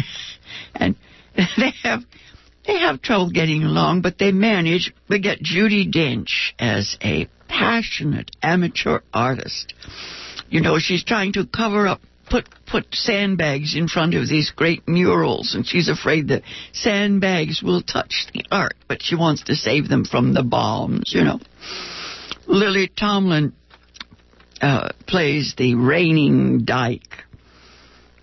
and 0.75 0.95
they 1.35 1.73
have 1.83 2.03
they 2.65 2.79
have 2.79 3.01
trouble 3.01 3.29
getting 3.29 3.63
along, 3.63 4.01
but 4.01 4.17
they 4.17 4.31
manage. 4.31 4.93
They 5.09 5.19
get 5.19 5.41
Judi 5.41 5.91
Dench 5.91 6.53
as 6.59 6.97
a 7.03 7.27
passionate 7.47 8.31
amateur 8.41 8.99
artist. 9.13 9.73
You 10.49 10.61
know, 10.61 10.79
she's 10.79 11.03
trying 11.03 11.33
to 11.33 11.45
cover 11.45 11.87
up 11.87 12.01
put 12.29 12.47
put 12.65 12.85
sandbags 12.93 13.75
in 13.75 13.87
front 13.87 14.15
of 14.15 14.27
these 14.27 14.51
great 14.55 14.87
murals, 14.87 15.55
and 15.55 15.67
she's 15.67 15.89
afraid 15.89 16.27
the 16.27 16.41
sandbags 16.71 17.61
will 17.61 17.81
touch 17.81 18.27
the 18.33 18.45
art, 18.51 18.75
but 18.87 19.01
she 19.01 19.15
wants 19.15 19.43
to 19.43 19.55
save 19.55 19.89
them 19.89 20.05
from 20.05 20.33
the 20.33 20.43
bombs. 20.43 21.13
You 21.13 21.23
know, 21.23 21.39
Lily 22.47 22.87
Tomlin 22.87 23.53
uh, 24.61 24.89
plays 25.05 25.53
the 25.57 25.75
reigning 25.75 26.65
dyke. 26.65 27.17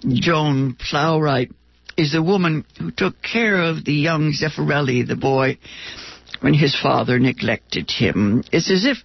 Joan 0.02 0.74
Plowright 0.74 1.52
is 2.00 2.12
the 2.12 2.22
woman 2.22 2.64
who 2.78 2.90
took 2.90 3.20
care 3.20 3.60
of 3.60 3.84
the 3.84 3.92
young 3.92 4.32
Zeffirelli, 4.32 5.06
the 5.06 5.16
boy, 5.16 5.58
when 6.40 6.54
his 6.54 6.74
father 6.74 7.18
neglected 7.18 7.90
him. 7.90 8.42
It's 8.50 8.70
as 8.70 8.86
if 8.86 8.96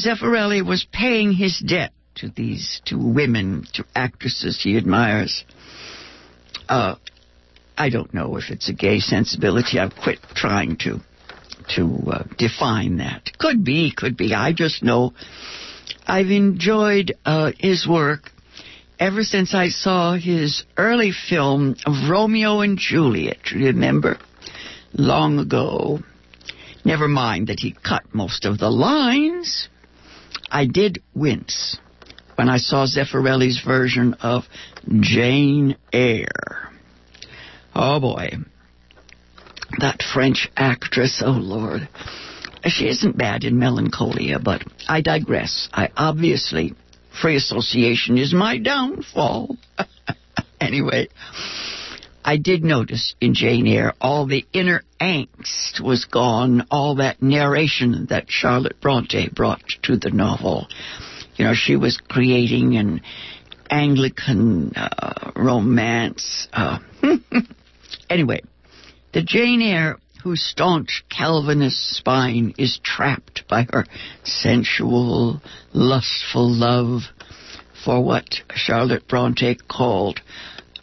Zeffirelli 0.00 0.64
was 0.64 0.86
paying 0.90 1.32
his 1.32 1.58
debt 1.58 1.92
to 2.16 2.30
these 2.30 2.80
two 2.86 2.98
women, 2.98 3.66
to 3.74 3.84
actresses 3.94 4.62
he 4.62 4.78
admires. 4.78 5.44
Uh, 6.70 6.94
I 7.76 7.90
don't 7.90 8.14
know 8.14 8.36
if 8.38 8.44
it's 8.48 8.70
a 8.70 8.72
gay 8.72 9.00
sensibility. 9.00 9.78
I've 9.78 9.94
quit 9.94 10.18
trying 10.34 10.78
to 10.78 11.00
to 11.76 11.84
uh, 12.10 12.22
define 12.38 12.96
that. 12.96 13.30
Could 13.38 13.62
be, 13.62 13.92
could 13.94 14.16
be. 14.16 14.32
I 14.32 14.54
just 14.54 14.82
know 14.82 15.12
I've 16.06 16.30
enjoyed 16.30 17.14
uh, 17.26 17.52
his 17.58 17.86
work 17.86 18.32
ever 18.98 19.22
since 19.22 19.54
I 19.54 19.68
saw 19.68 20.14
his 20.14 20.64
early 20.76 21.12
film 21.12 21.76
of 21.86 22.10
Romeo 22.10 22.60
and 22.60 22.78
Juliet. 22.78 23.52
Remember, 23.54 24.18
long 24.92 25.38
ago. 25.38 26.00
Never 26.84 27.08
mind 27.08 27.48
that 27.48 27.60
he 27.60 27.72
cut 27.72 28.14
most 28.14 28.44
of 28.44 28.58
the 28.58 28.70
lines. 28.70 29.68
I 30.50 30.66
did 30.66 31.02
wince 31.14 31.78
when 32.36 32.48
I 32.48 32.58
saw 32.58 32.86
Zeffirelli's 32.86 33.60
version 33.64 34.14
of 34.14 34.44
Jane 35.00 35.76
Eyre. 35.92 36.70
Oh 37.74 38.00
boy. 38.00 38.30
That 39.78 40.02
French 40.02 40.48
actress, 40.56 41.22
oh 41.24 41.32
Lord. 41.32 41.88
She 42.64 42.88
isn't 42.88 43.18
bad 43.18 43.44
in 43.44 43.58
Melancholia, 43.58 44.38
but 44.38 44.62
I 44.88 45.00
digress. 45.00 45.68
I 45.72 45.90
obviously, 45.96 46.74
free 47.20 47.36
association 47.36 48.18
is 48.18 48.32
my 48.32 48.58
downfall. 48.58 49.56
anyway, 50.60 51.08
I 52.24 52.36
did 52.36 52.64
notice 52.64 53.14
in 53.20 53.34
Jane 53.34 53.66
Eyre 53.66 53.94
all 54.00 54.26
the 54.26 54.46
inner 54.52 54.82
angst 55.00 55.80
was 55.80 56.04
gone, 56.04 56.66
all 56.70 56.96
that 56.96 57.22
narration 57.22 58.06
that 58.10 58.30
Charlotte 58.30 58.80
Bronte 58.80 59.28
brought 59.28 59.62
to 59.82 59.96
the 59.96 60.10
novel 60.10 60.68
you 61.38 61.44
know, 61.44 61.54
she 61.54 61.76
was 61.76 61.96
creating 61.96 62.76
an 62.76 63.00
Anglican 63.70 64.72
uh, 64.74 65.30
romance. 65.36 66.48
Uh, 66.52 66.80
anyway, 68.10 68.42
the 69.12 69.22
Jane 69.22 69.62
Eyre 69.62 69.98
whose 70.22 70.42
staunch 70.42 71.04
Calvinist 71.08 71.96
spine 71.96 72.54
is 72.58 72.78
trapped 72.82 73.46
by 73.48 73.66
her 73.72 73.84
sensual, 74.24 75.40
lustful 75.72 76.50
love 76.50 77.02
for 77.84 78.02
what 78.02 78.42
Charlotte 78.54 79.06
Bronte 79.06 79.56
called 79.68 80.20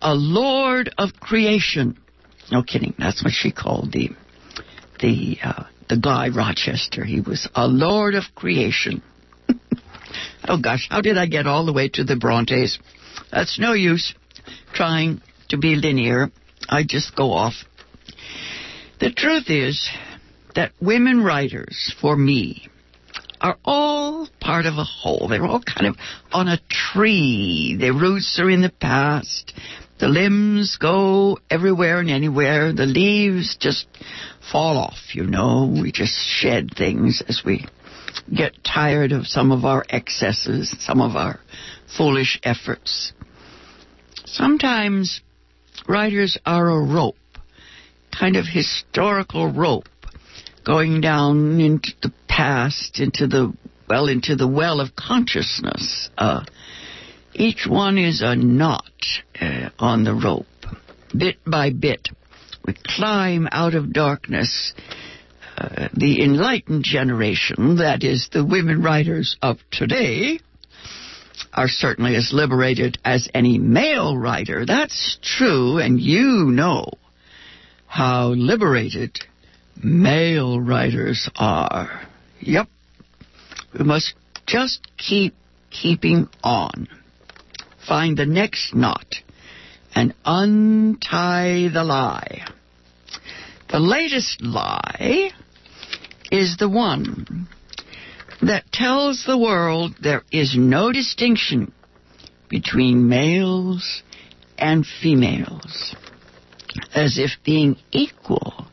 a 0.02 0.14
lord 0.14 0.94
of 0.98 1.20
creation. 1.20 1.98
No 2.52 2.64
kidding, 2.64 2.94
that's 2.98 3.24
what 3.24 3.34
she 3.34 3.52
called 3.52 3.92
the 3.92 4.12
the 5.00 5.38
uh, 5.44 5.64
the 5.90 5.98
guy 5.98 6.30
Rochester. 6.30 7.04
He 7.04 7.20
was 7.20 7.50
a 7.56 7.68
lord 7.68 8.16
of 8.16 8.24
creation. 8.36 9.02
Oh 10.48 10.62
gosh, 10.62 10.88
how 10.92 11.02
did 11.02 11.18
I 11.18 11.26
get 11.26 11.48
all 11.48 11.66
the 11.66 11.74
way 11.74 11.90
to 11.90 12.04
the 12.04 12.16
Brontes? 12.16 12.78
That's 13.32 13.60
no 13.60 13.74
use 13.74 14.14
trying 14.74 15.22
to 15.50 15.58
be 15.58 15.76
linear. 15.76 16.32
I 16.70 16.84
just 16.84 17.16
go 17.16 17.32
off. 17.32 17.54
The 19.06 19.12
truth 19.12 19.52
is 19.52 19.88
that 20.56 20.72
women 20.82 21.24
writers, 21.24 21.94
for 22.02 22.16
me, 22.16 22.70
are 23.40 23.56
all 23.64 24.28
part 24.42 24.66
of 24.66 24.80
a 24.80 24.84
whole. 24.84 25.28
They're 25.28 25.46
all 25.46 25.62
kind 25.62 25.86
of 25.86 25.96
on 26.32 26.48
a 26.48 26.60
tree. 26.72 27.78
Their 27.80 27.94
roots 27.94 28.40
are 28.40 28.50
in 28.50 28.64
the 28.64 28.72
past. 28.72 29.54
The 30.00 30.08
limbs 30.08 30.78
go 30.82 31.38
everywhere 31.52 32.00
and 32.00 32.10
anywhere. 32.10 32.74
The 32.74 32.88
leaves 32.88 33.56
just 33.60 33.86
fall 34.52 34.80
off, 34.80 35.14
you 35.14 35.26
know. 35.26 35.72
We 35.80 35.92
just 35.92 36.16
shed 36.16 36.72
things 36.76 37.22
as 37.28 37.44
we 37.46 37.68
get 38.36 38.64
tired 38.64 39.12
of 39.12 39.28
some 39.28 39.52
of 39.52 39.66
our 39.66 39.86
excesses, 39.88 40.76
some 40.80 41.00
of 41.00 41.16
our 41.16 41.40
foolish 41.96 42.40
efforts. 42.42 43.14
Sometimes 44.26 45.22
writers 45.88 46.40
are 46.44 46.68
a 46.72 46.84
rope, 46.84 47.18
kind 48.18 48.36
of 48.36 48.46
historical 48.46 49.52
rope, 49.52 49.90
going 50.66 51.02
down 51.02 51.60
into 51.60 51.92
the 52.02 52.14
past, 52.28 53.00
into 53.00 53.28
the 53.28 53.54
well, 53.88 54.08
into 54.08 54.36
the 54.36 54.48
well 54.48 54.80
of 54.80 54.96
consciousness. 54.96 56.10
Uh, 56.18 56.44
each 57.34 57.68
one 57.68 57.98
is 57.98 58.22
a 58.22 58.36
knot 58.36 58.84
uh, 59.40 59.70
on 59.78 60.04
the 60.04 60.14
rope. 60.14 60.46
Bit 61.16 61.38
by 61.46 61.70
bit, 61.70 62.08
we 62.66 62.74
climb 62.74 63.48
out 63.52 63.76
of 63.76 63.94
darkness 63.94 64.74
uh, 65.58 65.88
the 65.94 66.22
enlightened 66.24 66.84
generation, 66.84 67.78
that 67.78 68.04
is, 68.04 68.30
the 68.34 68.44
women 68.44 68.82
writers 68.82 69.38
of 69.42 69.58
today, 69.72 70.40
are 71.54 71.70
certainly 71.70 72.16
as 72.16 72.32
liberated 72.34 72.98
as 73.06 73.30
any 73.34 73.58
male 73.58 74.18
writer. 74.18 74.66
That's 74.66 75.18
true, 75.22 75.78
and 75.78 76.00
you 76.00 76.52
know 76.52 76.92
how 77.96 78.28
liberated 78.28 79.18
male 79.82 80.60
writers 80.60 81.30
are. 81.38 82.02
Yep. 82.42 82.68
We 83.80 83.86
must 83.86 84.16
just 84.46 84.82
keep 84.98 85.34
keeping 85.72 86.28
on. 86.44 86.90
Find 87.88 88.18
the 88.18 88.26
next 88.26 88.76
knot 88.76 89.16
and 89.96 90.14
untie 90.26 91.70
the 91.74 91.86
lie. 91.86 92.46
The 93.70 93.80
latest 93.80 94.42
lie 94.42 95.32
is 96.30 96.58
the 96.58 96.68
one 96.68 97.48
that 98.42 98.70
tells 98.74 99.24
the 99.26 99.38
world 99.38 99.96
there 100.04 100.24
is 100.34 100.58
no 100.60 100.92
distinction 100.92 101.72
between 102.50 103.08
males 103.08 104.04
and 104.58 104.86
females, 104.86 105.96
as 106.94 107.18
if 107.18 107.32
being 107.44 107.78
equal 107.92 108.66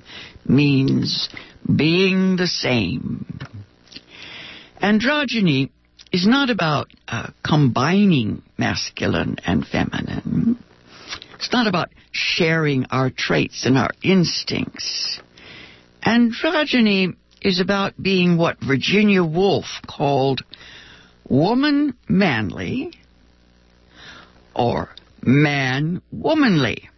means 0.45 1.29
being 1.77 2.37
the 2.37 2.47
same. 2.47 3.39
Androgyny 4.81 5.71
is 6.13 6.27
not 6.27 6.51
about 6.51 6.89
uh, 7.09 7.29
combining 7.45 8.43
masculine 8.59 9.37
and 9.45 9.67
feminine. 9.67 10.59
It's 11.37 11.53
not 11.53 11.67
about 11.67 11.91
sharing 12.11 12.87
our 12.91 13.11
traits 13.11 13.65
and 13.65 13.79
our 13.79 13.91
instincts. 14.03 15.21
Androgyny 16.05 17.15
is 17.41 17.61
about 17.61 18.01
being 18.01 18.37
what 18.37 18.59
Virginia 18.61 19.25
Woolf 19.25 19.67
called 19.87 20.43
woman 21.29 21.95
manly 22.09 22.93
or 24.55 24.91
man 25.23 26.03
womanly. 26.13 26.89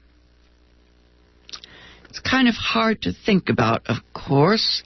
It's 2.15 2.31
kind 2.31 2.47
of 2.47 2.55
hard 2.55 3.03
to 3.03 3.13
think 3.13 3.49
about, 3.49 3.89
of 3.89 3.97
course. 4.13 4.85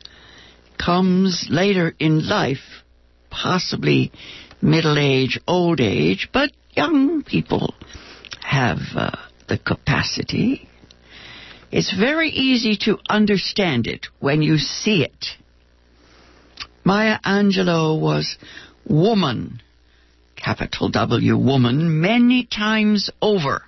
Comes 0.83 1.47
later 1.51 1.95
in 1.99 2.27
life, 2.27 2.83
possibly 3.29 4.13
middle 4.63 4.99
age, 4.99 5.39
old 5.47 5.79
age, 5.79 6.31
but 6.33 6.53
young 6.73 7.23
people 7.23 7.75
have 8.43 8.79
uh, 8.97 9.11
the 9.47 9.59
capacity. 9.59 10.71
It's 11.71 11.95
very 11.95 12.31
easy 12.31 12.79
to 12.85 12.97
understand 13.11 13.87
it 13.87 14.07
when 14.21 14.41
you 14.41 14.57
see 14.57 15.03
it. 15.05 15.27
Maya 16.83 17.19
Angelou 17.27 18.01
was 18.01 18.39
woman, 18.87 19.61
capital 20.35 20.89
W, 20.89 21.37
woman, 21.37 22.01
many 22.01 22.47
times 22.47 23.11
over. 23.21 23.65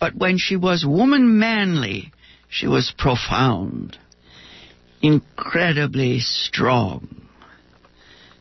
But 0.00 0.16
when 0.16 0.38
she 0.38 0.56
was 0.56 0.84
woman 0.84 1.38
manly, 1.38 2.10
she 2.48 2.66
was 2.66 2.92
profound, 2.96 3.98
incredibly 5.02 6.20
strong. 6.20 7.08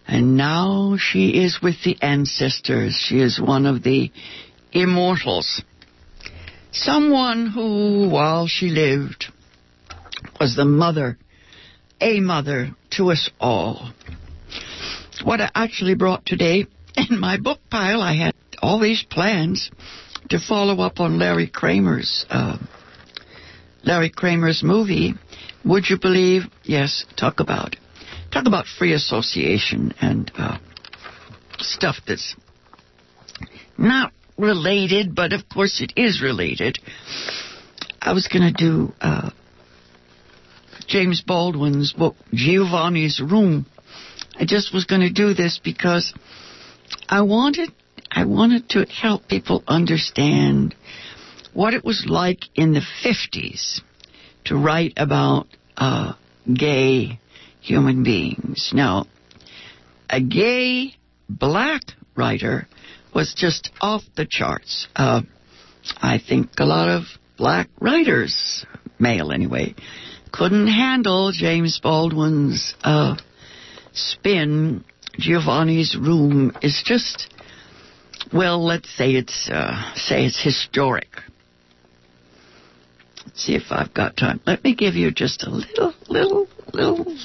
And 0.07 0.37
now 0.37 0.95
she 0.97 1.43
is 1.43 1.59
with 1.61 1.83
the 1.83 1.97
ancestors. 2.01 2.95
She 2.95 3.19
is 3.19 3.41
one 3.41 3.65
of 3.65 3.83
the 3.83 4.11
immortals. 4.71 5.61
Someone 6.71 7.47
who, 7.47 8.09
while 8.09 8.47
she 8.47 8.69
lived, 8.69 9.25
was 10.39 10.55
the 10.55 10.65
mother, 10.65 11.17
a 11.99 12.21
mother 12.21 12.71
to 12.91 13.11
us 13.11 13.29
all. 13.39 13.91
What 15.23 15.41
I 15.41 15.49
actually 15.53 15.95
brought 15.95 16.25
today 16.25 16.67
in 16.95 17.19
my 17.19 17.37
book 17.37 17.59
pile, 17.69 18.01
I 18.01 18.15
had 18.15 18.33
all 18.61 18.79
these 18.79 19.03
plans 19.03 19.71
to 20.29 20.39
follow 20.39 20.81
up 20.81 20.99
on 20.99 21.19
Larry 21.19 21.47
Kramer's 21.47 22.25
uh, 22.29 22.57
Larry 23.83 24.09
Kramer's 24.09 24.63
movie. 24.63 25.13
Would 25.65 25.89
you 25.89 25.97
believe? 25.99 26.43
Yes. 26.63 27.05
Talk 27.15 27.39
about 27.39 27.75
talk 28.31 28.45
about 28.45 28.65
free 28.65 28.93
association 28.93 29.93
and 30.01 30.31
uh, 30.37 30.57
stuff 31.59 31.95
that's 32.07 32.35
not 33.77 34.11
related, 34.37 35.15
but 35.15 35.33
of 35.33 35.47
course 35.49 35.81
it 35.81 35.93
is 35.95 36.21
related. 36.21 36.77
I 38.01 38.13
was 38.13 38.27
going 38.27 38.53
to 38.53 38.53
do 38.53 38.93
uh, 39.01 39.31
James 40.87 41.21
Baldwin's 41.25 41.93
book, 41.93 42.15
Giovanni's 42.33 43.19
Room. 43.19 43.65
I 44.39 44.45
just 44.45 44.73
was 44.73 44.85
going 44.85 45.01
to 45.01 45.11
do 45.11 45.33
this 45.33 45.59
because 45.63 46.13
I 47.09 47.21
wanted 47.21 47.71
I 48.11 48.25
wanted 48.25 48.69
to 48.69 48.85
help 48.85 49.27
people 49.27 49.63
understand 49.67 50.75
what 51.57 51.73
it 51.73 51.83
was 51.83 52.05
like 52.07 52.41
in 52.53 52.73
the 52.73 52.85
50s 53.03 53.81
to 54.45 54.55
write 54.55 54.93
about 54.95 55.47
uh, 55.75 56.13
gay 56.53 57.19
human 57.61 58.03
beings. 58.03 58.69
Now, 58.75 59.07
a 60.07 60.21
gay 60.21 60.93
black 61.27 61.81
writer 62.15 62.67
was 63.11 63.33
just 63.35 63.71
off 63.81 64.03
the 64.15 64.27
charts. 64.29 64.87
Uh, 64.95 65.21
I 65.99 66.19
think 66.19 66.51
a 66.59 66.65
lot 66.65 66.89
of 66.89 67.05
black 67.37 67.69
writers, 67.81 68.63
male 68.99 69.31
anyway, 69.31 69.73
couldn't 70.31 70.67
handle 70.67 71.31
James 71.31 71.79
Baldwin's 71.81 72.75
uh, 72.83 73.17
spin. 73.93 74.85
Giovanni's 75.13 75.97
room 75.99 76.55
is 76.61 76.83
just, 76.85 77.33
well, 78.31 78.63
let's 78.63 78.95
say 78.95 79.13
it's 79.13 79.49
uh, 79.51 79.91
say 79.95 80.25
it's 80.25 80.39
historic. 80.39 81.07
See 83.37 83.53
if 83.53 83.71
I've 83.71 83.93
got 83.93 84.17
time. 84.17 84.41
Let 84.47 84.63
me 84.63 84.73
give 84.73 84.95
you 84.95 85.11
just 85.11 85.43
a 85.43 85.49
little, 85.51 85.93
little, 86.09 86.47
little, 86.73 87.17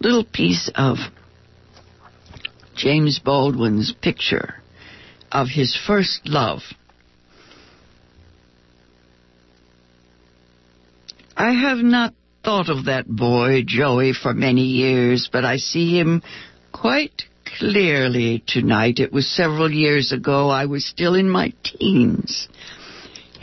little 0.00 0.24
piece 0.24 0.68
of 0.74 0.98
James 2.74 3.20
Baldwin's 3.24 3.94
picture 4.02 4.56
of 5.30 5.46
his 5.48 5.78
first 5.86 6.22
love. 6.26 6.62
I 11.36 11.52
have 11.52 11.78
not 11.78 12.14
thought 12.42 12.68
of 12.68 12.86
that 12.86 13.06
boy, 13.06 13.62
Joey, 13.64 14.12
for 14.12 14.34
many 14.34 14.62
years, 14.62 15.28
but 15.32 15.44
I 15.44 15.58
see 15.58 15.96
him 15.96 16.22
quite 16.72 17.22
clearly 17.58 18.42
tonight. 18.44 18.98
It 18.98 19.12
was 19.12 19.28
several 19.28 19.70
years 19.70 20.10
ago. 20.10 20.48
I 20.48 20.66
was 20.66 20.84
still 20.84 21.14
in 21.14 21.30
my 21.30 21.52
teens. 21.62 22.48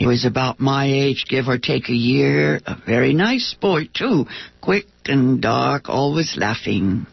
He 0.02 0.08
was 0.08 0.24
about 0.24 0.58
my 0.58 0.86
age, 0.86 1.26
give 1.28 1.46
or 1.46 1.58
take 1.58 1.88
a 1.88 1.94
year. 1.94 2.60
A 2.66 2.74
very 2.74 3.14
nice 3.14 3.54
boy, 3.54 3.88
too. 3.94 4.26
Quick 4.60 4.86
and 5.04 5.40
dark, 5.40 5.88
always 5.88 6.36
laughing. 6.36 7.06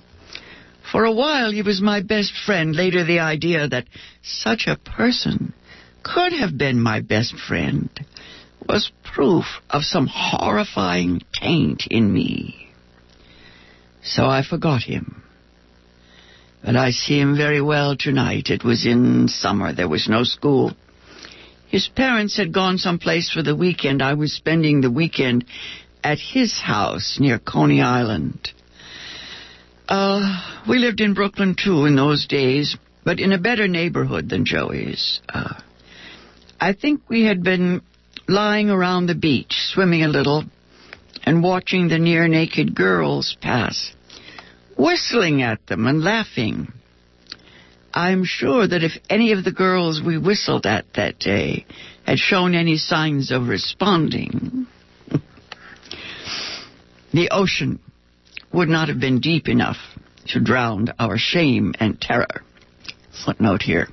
For 0.92 1.06
a 1.06 1.12
while, 1.12 1.52
he 1.52 1.62
was 1.62 1.84
my 1.84 2.02
best 2.02 2.34
friend. 2.48 2.76
Later, 2.76 3.04
the 3.04 3.20
idea 3.20 3.68
that 3.68 3.86
such 4.24 4.66
a 4.66 4.76
person 4.76 5.54
could 6.02 6.34
have 6.34 6.58
been 6.58 6.82
my 6.82 7.02
best 7.02 7.36
friend 7.36 7.92
was 8.68 8.92
proof 9.04 9.46
of 9.70 9.84
some 9.84 10.08
horrifying 10.12 11.22
taint 11.32 11.86
in 11.92 12.12
me. 12.12 12.72
So 14.02 14.26
I 14.26 14.42
forgot 14.42 14.82
him. 14.82 15.22
But 16.64 16.76
I 16.76 16.90
see 16.90 17.20
him 17.20 17.38
very 17.38 17.62
well 17.62 17.96
tonight. 17.96 18.50
It 18.50 18.64
was 18.64 18.84
in 18.84 19.28
summer. 19.28 19.74
There 19.74 19.88
was 19.88 20.10
no 20.10 20.24
school. 20.24 20.76
His 21.70 21.88
parents 21.88 22.36
had 22.36 22.52
gone 22.52 22.80
someplace 22.80 23.30
for 23.30 23.44
the 23.44 23.56
weekend. 23.56 24.02
I 24.02 24.16
was 24.16 24.34
spending 24.34 24.82
the 24.82 24.92
weekend 24.92 25.46
at 26.04 26.18
his 26.18 26.60
house 26.60 27.18
near 27.20 27.38
Coney 27.38 27.82
Island. 27.82 28.52
Uh, 29.88 30.62
we 30.68 30.80
lived 30.80 31.00
in 31.00 31.14
Brooklyn 31.14 31.56
too 31.56 31.86
in 31.86 31.96
those 31.96 32.26
days, 32.26 32.76
but 33.04 33.20
in 33.20 33.32
a 33.32 33.38
better 33.38 33.68
neighborhood 33.68 34.30
than 34.30 34.46
Joey's. 34.46 35.22
Uh, 35.30 35.54
I 36.60 36.74
think 36.74 37.02
we 37.08 37.26
had 37.26 37.44
been 37.44 37.82
lying 38.28 38.70
around 38.70 39.06
the 39.06 39.16
beach, 39.16 39.54
swimming 39.74 40.04
a 40.04 40.08
little, 40.08 40.46
and 41.24 41.44
watching 41.44 41.88
the 41.88 42.00
near 42.00 42.28
naked 42.28 42.74
girls 42.74 43.38
pass, 43.42 43.92
whistling 44.76 45.42
at 45.44 45.66
them 45.68 45.86
and 45.86 46.04
laughing. 46.04 46.72
I'm 47.94 48.24
sure 48.24 48.68
that 48.68 48.84
if 48.84 48.94
any 49.10 49.32
of 49.32 49.44
the 49.44 49.52
girls 49.52 50.02
we 50.02 50.18
whistled 50.18 50.66
at 50.66 50.86
that 50.96 51.20
day 51.20 51.66
had 52.06 52.20
shown 52.20 52.56
any 52.56 52.78
signs 52.78 53.32
of 53.32 53.48
responding, 53.48 54.68
the 57.14 57.30
ocean 57.32 57.80
would 58.54 58.70
not 58.70 58.90
have 58.90 59.00
been 59.00 59.20
deep 59.20 59.48
enough 59.48 59.78
to 60.28 60.40
drown 60.40 60.90
our 61.00 61.18
shame 61.18 61.74
and 61.80 62.00
terror. 62.00 62.44
Footnote 63.26 63.62
here. 63.62 63.88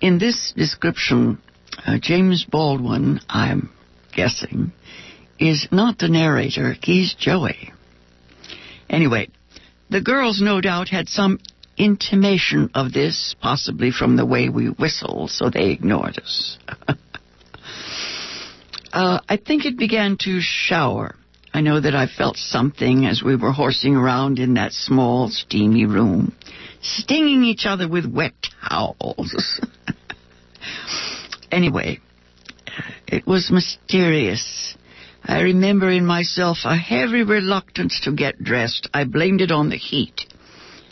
In 0.00 0.18
this 0.18 0.52
description, 0.56 1.38
uh, 1.86 1.98
James 2.00 2.44
Baldwin, 2.44 3.20
I'm 3.28 3.70
guessing, 4.14 4.72
is 5.38 5.68
not 5.70 5.98
the 5.98 6.08
narrator, 6.08 6.76
he's 6.82 7.14
Joey. 7.14 7.72
Anyway, 8.88 9.28
the 9.90 10.00
girls 10.00 10.40
no 10.40 10.60
doubt 10.60 10.88
had 10.88 11.08
some 11.08 11.38
intimation 11.76 12.70
of 12.74 12.92
this, 12.92 13.34
possibly 13.40 13.90
from 13.90 14.16
the 14.16 14.26
way 14.26 14.48
we 14.48 14.66
whistle, 14.66 15.28
so 15.28 15.50
they 15.50 15.70
ignored 15.70 16.18
us. 16.18 16.58
uh, 18.92 19.20
I 19.28 19.36
think 19.36 19.64
it 19.64 19.78
began 19.78 20.16
to 20.20 20.40
shower 20.40 21.16
I 21.56 21.62
know 21.62 21.80
that 21.80 21.94
I 21.94 22.06
felt 22.06 22.36
something 22.36 23.06
as 23.06 23.22
we 23.22 23.34
were 23.34 23.50
horsing 23.50 23.96
around 23.96 24.38
in 24.38 24.52
that 24.54 24.74
small, 24.74 25.30
steamy 25.30 25.86
room, 25.86 26.36
stinging 26.82 27.44
each 27.44 27.64
other 27.64 27.88
with 27.88 28.04
wet 28.04 28.34
towels. 28.68 29.58
anyway, 31.50 32.00
it 33.06 33.26
was 33.26 33.50
mysterious. 33.50 34.76
I 35.24 35.40
remember 35.40 35.88
in 35.88 36.04
myself 36.04 36.58
a 36.66 36.76
heavy 36.76 37.22
reluctance 37.22 38.02
to 38.04 38.12
get 38.12 38.44
dressed. 38.44 38.90
I 38.92 39.04
blamed 39.04 39.40
it 39.40 39.50
on 39.50 39.70
the 39.70 39.78
heat. 39.78 40.26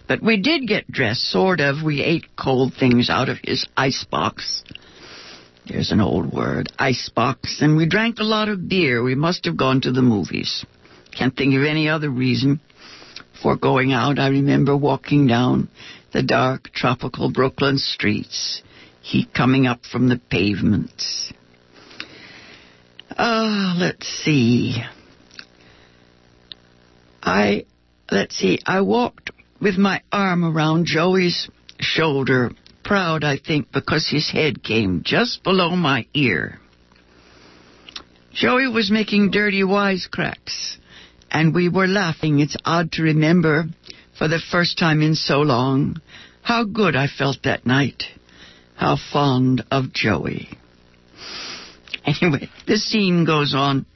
But 0.07 0.23
we 0.23 0.37
did 0.37 0.69
get 0.69 0.91
dressed, 0.91 1.31
sort 1.31 1.61
of. 1.61 1.83
We 1.83 2.03
ate 2.03 2.37
cold 2.37 2.75
things 2.75 3.09
out 3.09 3.29
of 3.29 3.39
his 3.43 3.67
icebox. 3.77 4.63
There's 5.67 5.93
an 5.93 6.01
old 6.01 6.31
word, 6.31 6.69
icebox, 6.79 7.63
and 7.63 7.77
we 7.77 7.87
drank 7.87 8.19
a 8.19 8.25
lot 8.25 8.51
of 8.51 8.69
beer. 8.69 9.03
We 9.03 9.15
must 9.15 9.47
have 9.47 9.57
gone 9.57 9.81
to 9.83 9.93
the 9.93 10.03
movies. 10.03 10.67
Can't 11.17 11.35
think 11.35 11.55
of 11.55 11.63
any 11.63 11.89
other 11.89 12.11
reason. 12.11 12.61
for 13.43 13.57
going 13.57 13.93
out, 13.93 14.19
I 14.19 14.29
remember 14.29 14.77
walking 14.77 15.27
down 15.27 15.69
the 16.13 16.23
dark, 16.23 16.71
tropical 16.73 17.31
Brooklyn 17.31 17.77
streets, 17.79 18.63
heat 19.03 19.35
coming 19.35 19.67
up 19.67 19.85
from 19.85 20.09
the 20.09 20.21
pavements. 20.31 21.33
Ah, 23.11 23.75
uh, 23.75 23.79
let's 23.79 24.07
see. 24.07 24.77
I, 27.23 27.67
let's 28.11 28.37
see, 28.37 28.61
I 28.65 28.83
walked 28.83 29.31
with 29.61 29.77
my 29.77 30.03
arm 30.13 30.45
around 30.45 30.87
Joey's 30.87 31.49
shoulder 31.81 32.51
proud, 32.85 33.25
I 33.25 33.39
think, 33.39 33.73
because 33.73 34.09
his 34.09 34.31
head 34.31 34.63
came 34.63 35.03
just 35.05 35.43
below 35.43 35.71
my 35.71 36.07
ear. 36.15 36.61
Joey 38.33 38.69
was 38.69 38.91
making 38.91 39.31
dirty 39.31 39.63
wisecracks, 39.63 40.77
and 41.31 41.55
we 41.55 41.69
were 41.69 41.87
laughing. 41.87 42.41
It's 42.41 42.57
odd 42.65 42.93
to 42.93 43.03
remember, 43.03 43.65
for 44.19 44.29
the 44.29 44.41
first 44.51 44.79
time 44.79 45.03
in 45.03 45.15
so 45.15 45.41
long, 45.41 46.01
how 46.43 46.65
good 46.65 46.95
I 46.95 47.07
felt 47.07 47.39
that 47.45 47.65
night. 47.65 48.05
How 48.77 48.97
fond 49.13 49.65
of 49.71 49.93
Joey. 49.93 50.49
Anyway, 52.07 52.51
the 52.67 52.77
scene 52.77 53.25
goes 53.25 53.55
on. 53.57 53.87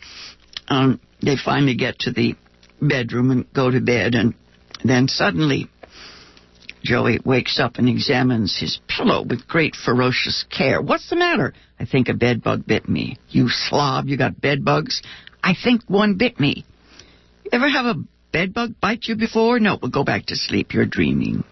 Um, 0.69 0.99
they 1.23 1.37
finally 1.37 1.75
get 1.75 1.99
to 1.99 2.11
the 2.11 2.37
bedroom 2.81 3.31
and 3.31 3.53
go 3.53 3.71
to 3.71 3.83
bed, 3.83 4.15
and 4.15 4.33
then 4.85 5.09
suddenly 5.09 5.69
Joey 6.83 7.19
wakes 7.25 7.59
up 7.59 7.77
and 7.77 7.89
examines 7.89 8.57
his 8.59 8.79
pillow 8.89 9.23
with 9.23 9.49
great 9.49 9.75
ferocious 9.75 10.45
care. 10.51 10.81
What's 10.81 11.11
the 11.11 11.17
matter? 11.17 11.55
I 11.79 11.85
think 11.85 12.09
a 12.09 12.15
bed 12.15 12.43
bug 12.43 12.67
bit 12.67 12.89
me. 12.89 13.19
You 13.29 13.49
slob, 13.49 14.07
you 14.07 14.17
got 14.17 14.41
bed 14.41 14.65
bugs? 14.65 15.03
I 15.43 15.55
think 15.55 15.83
one 15.89 16.17
bit 16.17 16.39
me. 16.39 16.65
Ever 17.53 17.69
have 17.69 17.87
a 17.87 18.03
bed 18.33 18.55
bug 18.55 18.75
bite 18.81 19.05
you 19.05 19.17
before? 19.17 19.59
No, 19.59 19.79
we'll 19.81 19.91
go 19.91 20.05
back 20.05 20.27
to 20.27 20.37
sleep. 20.37 20.73
You're 20.73 20.87
dreaming. 20.87 21.45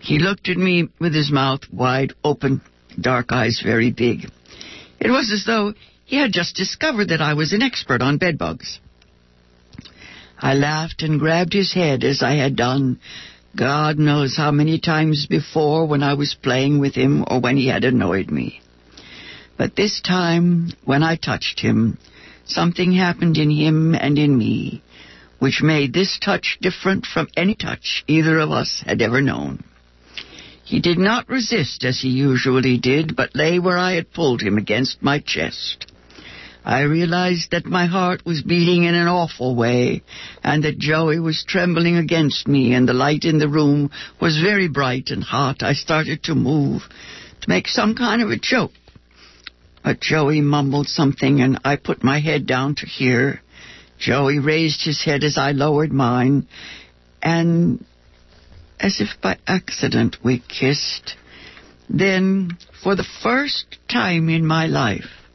He 0.00 0.18
looked 0.18 0.48
at 0.48 0.56
me 0.56 0.88
with 1.00 1.14
his 1.14 1.32
mouth 1.32 1.62
wide 1.72 2.12
open, 2.22 2.60
dark 3.00 3.32
eyes 3.32 3.60
very 3.64 3.90
big. 3.90 4.30
It 5.00 5.10
was 5.10 5.32
as 5.32 5.44
though 5.46 5.74
he 6.04 6.16
had 6.16 6.32
just 6.32 6.54
discovered 6.54 7.08
that 7.08 7.20
I 7.20 7.34
was 7.34 7.52
an 7.52 7.62
expert 7.62 8.02
on 8.02 8.18
bedbugs. 8.18 8.78
I 10.38 10.54
laughed 10.54 11.02
and 11.02 11.18
grabbed 11.18 11.52
his 11.52 11.72
head 11.72 12.04
as 12.04 12.22
I 12.22 12.34
had 12.34 12.56
done 12.56 12.98
God 13.56 13.98
knows 13.98 14.36
how 14.36 14.50
many 14.50 14.78
times 14.78 15.26
before 15.26 15.86
when 15.86 16.02
I 16.02 16.14
was 16.14 16.34
playing 16.34 16.78
with 16.78 16.94
him 16.94 17.24
or 17.26 17.40
when 17.40 17.56
he 17.56 17.68
had 17.68 17.84
annoyed 17.84 18.30
me. 18.30 18.60
But 19.56 19.76
this 19.76 20.02
time, 20.02 20.72
when 20.84 21.02
I 21.02 21.16
touched 21.16 21.60
him, 21.60 21.96
something 22.44 22.92
happened 22.92 23.38
in 23.38 23.50
him 23.50 23.94
and 23.94 24.18
in 24.18 24.36
me 24.36 24.82
which 25.38 25.62
made 25.62 25.92
this 25.92 26.18
touch 26.18 26.58
different 26.60 27.06
from 27.06 27.28
any 27.36 27.54
touch 27.54 28.04
either 28.06 28.38
of 28.38 28.50
us 28.50 28.82
had 28.86 29.02
ever 29.02 29.20
known. 29.20 29.62
He 30.64 30.80
did 30.80 30.98
not 30.98 31.28
resist 31.28 31.84
as 31.84 32.00
he 32.00 32.08
usually 32.08 32.78
did, 32.78 33.14
but 33.14 33.36
lay 33.36 33.58
where 33.58 33.78
I 33.78 33.92
had 33.92 34.12
pulled 34.12 34.42
him 34.42 34.58
against 34.58 35.02
my 35.02 35.20
chest. 35.20 35.85
I 36.66 36.82
realized 36.82 37.52
that 37.52 37.64
my 37.64 37.86
heart 37.86 38.26
was 38.26 38.42
beating 38.42 38.82
in 38.82 38.96
an 38.96 39.06
awful 39.06 39.54
way, 39.54 40.02
and 40.42 40.64
that 40.64 40.80
Joey 40.80 41.20
was 41.20 41.44
trembling 41.46 41.96
against 41.96 42.48
me, 42.48 42.74
and 42.74 42.88
the 42.88 42.92
light 42.92 43.24
in 43.24 43.38
the 43.38 43.48
room 43.48 43.92
was 44.20 44.42
very 44.42 44.66
bright 44.66 45.10
and 45.10 45.22
hot. 45.22 45.62
I 45.62 45.74
started 45.74 46.24
to 46.24 46.34
move, 46.34 46.82
to 47.42 47.48
make 47.48 47.68
some 47.68 47.94
kind 47.94 48.20
of 48.20 48.30
a 48.30 48.36
joke. 48.36 48.72
But 49.84 50.00
Joey 50.00 50.40
mumbled 50.40 50.88
something, 50.88 51.40
and 51.40 51.60
I 51.64 51.76
put 51.76 52.02
my 52.02 52.18
head 52.18 52.46
down 52.46 52.74
to 52.76 52.86
hear. 52.86 53.40
Joey 53.96 54.40
raised 54.40 54.84
his 54.84 55.04
head 55.04 55.22
as 55.22 55.38
I 55.38 55.52
lowered 55.52 55.92
mine, 55.92 56.48
and 57.22 57.84
as 58.80 59.00
if 59.00 59.20
by 59.22 59.38
accident 59.46 60.16
we 60.24 60.40
kissed. 60.40 61.14
Then, 61.88 62.58
for 62.82 62.96
the 62.96 63.06
first 63.22 63.66
time 63.88 64.28
in 64.28 64.44
my 64.44 64.66
life, 64.66 65.25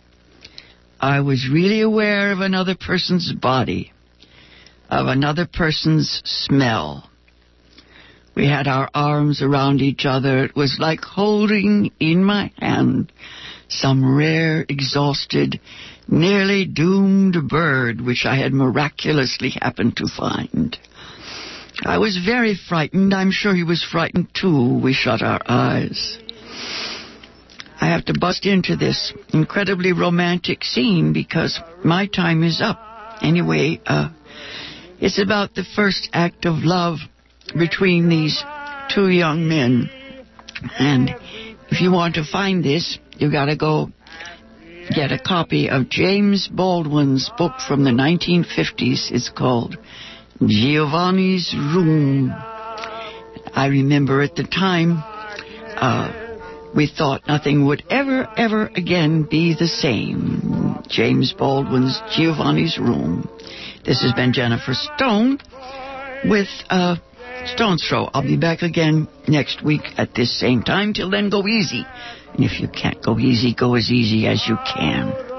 I 1.02 1.22
was 1.22 1.50
really 1.52 1.82
aware 1.82 2.32
of 2.32 2.42
another 2.42 2.76
person's 2.76 3.34
body, 3.34 3.92
of 4.88 5.08
another 5.08 5.48
person's 5.52 6.22
smell. 6.24 7.10
We 8.36 8.46
had 8.46 8.68
our 8.68 8.88
arms 8.94 9.42
around 9.42 9.82
each 9.82 10.06
other. 10.06 10.46
It 10.46 10.56
was 10.56 10.78
like 10.80 11.02
holding 11.02 11.92
in 12.00 12.24
my 12.24 12.52
hand 12.60 13.12
some 13.68 14.16
rare, 14.16 14.64
exhausted, 14.70 15.60
nearly 16.08 16.66
doomed 16.66 17.50
bird 17.50 18.00
which 18.00 18.26
I 18.26 18.36
had 18.36 18.54
miraculously 18.54 19.56
happened 19.60 19.98
to 19.98 20.08
find. 20.08 20.78
I 21.84 21.98
was 21.98 22.22
very 22.24 22.56
frightened. 22.70 23.12
I'm 23.12 23.32
sure 23.32 23.56
he 23.56 23.64
was 23.64 23.84
frightened 23.84 24.28
too. 24.36 24.80
We 24.84 24.94
shut 24.94 25.24
our 25.24 25.42
eyes. 25.48 26.20
I 27.82 27.88
have 27.88 28.06
to 28.06 28.14
bust 28.18 28.46
into 28.46 28.76
this 28.76 29.12
incredibly 29.34 29.92
romantic 29.92 30.64
scene 30.64 31.14
because 31.14 31.60
my 31.84 32.06
time 32.06 32.44
is 32.44 32.62
up. 32.62 32.80
Anyway, 33.24 33.82
uh, 33.88 34.10
it's 35.00 35.20
about 35.20 35.56
the 35.56 35.64
first 35.76 36.08
act 36.14 36.46
of 36.46 36.58
love 36.58 37.00
between 37.58 38.08
these 38.08 38.44
two 38.94 39.10
young 39.10 39.48
men. 39.48 39.90
And 40.78 41.10
if 41.72 41.82
you 41.82 41.92
want 41.92 42.16
to 42.16 42.24
find 42.24 42.64
this, 42.64 43.00
you've 43.18 43.32
gotta 43.32 43.58
go 43.58 43.90
get 44.96 45.12
a 45.12 45.18
copy 45.18 45.68
of 45.68 45.90
James 45.90 46.48
Baldwin's 46.48 47.32
book 47.36 47.54
from 47.68 47.84
the 47.84 47.90
1950s. 47.90 49.12
It's 49.12 49.32
called 49.36 49.76
Giovanni's 50.46 51.52
Room. 51.58 52.32
I 52.32 53.68
remember 53.72 54.22
at 54.22 54.36
the 54.36 54.44
time, 54.44 55.04
uh, 55.78 56.21
we 56.76 56.88
thought 56.88 57.28
nothing 57.28 57.66
would 57.66 57.84
ever, 57.90 58.28
ever 58.38 58.68
again 58.76 59.24
be 59.24 59.56
the 59.58 59.68
same. 59.68 60.80
James 60.88 61.34
Baldwin's 61.38 62.02
Giovanni's 62.16 62.78
Room. 62.78 63.30
This 63.86 64.02
has 64.02 64.14
been 64.14 64.34
Jennifer 64.34 64.74
Stone 64.74 65.40
with 66.26 66.48
uh, 66.70 66.96
Stone's 67.46 67.86
Throw. 67.88 68.10
I'll 68.14 68.22
be 68.22 68.38
back 68.38 68.62
again 68.62 69.08
next 69.28 69.64
week 69.64 69.82
at 69.98 70.14
this 70.14 70.40
same 70.40 70.64
time. 70.64 70.94
Till 70.94 71.10
then, 71.10 71.30
go 71.30 71.48
easy. 71.48 71.86
And 72.34 72.44
if 72.46 72.60
you 72.60 72.68
can't 72.68 73.04
go 73.04 73.20
easy, 73.20 73.54
go 73.54 73.76
as 73.76 73.92
easy 73.92 74.28
as 74.28 74.46
you 74.48 74.58
can. 74.76 75.31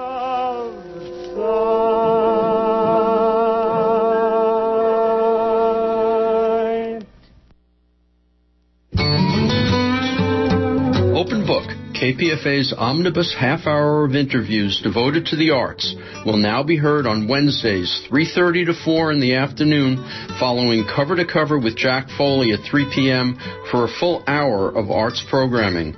KPFA's 12.02 12.74
omnibus 12.76 13.32
half 13.38 13.64
hour 13.64 14.04
of 14.04 14.16
interviews 14.16 14.80
devoted 14.82 15.24
to 15.26 15.36
the 15.36 15.50
arts 15.50 15.94
will 16.26 16.36
now 16.36 16.60
be 16.60 16.76
heard 16.76 17.06
on 17.06 17.28
Wednesdays, 17.28 18.02
3.30 18.10 18.66
to 18.66 18.84
4 18.84 19.12
in 19.12 19.20
the 19.20 19.36
afternoon, 19.36 19.98
following 20.40 20.84
Cover 20.84 21.14
to 21.14 21.24
Cover 21.24 21.60
with 21.60 21.76
Jack 21.76 22.08
Foley 22.18 22.50
at 22.50 22.68
3 22.68 22.90
p.m. 22.92 23.38
for 23.70 23.84
a 23.84 23.92
full 24.00 24.24
hour 24.26 24.76
of 24.76 24.90
arts 24.90 25.24
programming. 25.30 25.94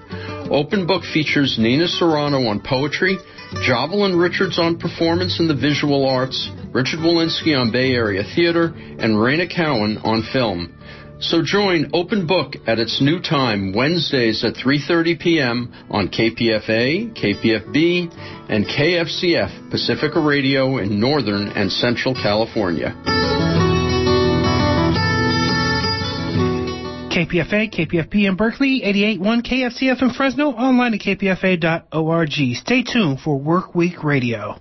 Open 0.50 0.86
Book 0.86 1.04
features 1.04 1.56
Nina 1.58 1.88
Serrano 1.88 2.48
on 2.48 2.60
poetry, 2.60 3.16
Jovelyn 3.66 4.20
Richards 4.20 4.58
on 4.58 4.78
performance 4.78 5.40
in 5.40 5.48
the 5.48 5.56
visual 5.56 6.06
arts, 6.06 6.50
Richard 6.74 7.00
Wolinsky 7.00 7.58
on 7.58 7.72
Bay 7.72 7.92
Area 7.92 8.24
theater, 8.36 8.74
and 8.76 9.16
Raina 9.16 9.48
Cowan 9.48 9.96
on 10.04 10.22
film. 10.34 10.76
So 11.24 11.40
join 11.42 11.90
Open 11.94 12.26
Book 12.26 12.54
at 12.66 12.78
its 12.78 13.00
new 13.00 13.18
time 13.18 13.72
Wednesdays 13.74 14.44
at 14.44 14.54
3:30 14.56 15.18
p.m. 15.18 15.72
on 15.90 16.08
KPFA, 16.08 17.16
KPFB, 17.16 18.12
and 18.50 18.66
KFCF 18.66 19.70
Pacifica 19.70 20.20
Radio 20.20 20.76
in 20.76 21.00
Northern 21.00 21.48
and 21.48 21.72
Central 21.72 22.14
California. 22.14 22.94
KPFA, 27.10 27.72
KPFB 27.72 28.28
in 28.28 28.36
Berkeley, 28.36 28.82
88.1 28.84 29.46
KFCF 29.46 30.02
in 30.02 30.10
Fresno, 30.10 30.48
online 30.50 30.92
at 30.92 31.00
kpfa.org. 31.00 32.54
Stay 32.56 32.82
tuned 32.82 33.20
for 33.20 33.38
Work 33.38 33.74
Week 33.74 34.04
Radio. 34.04 34.60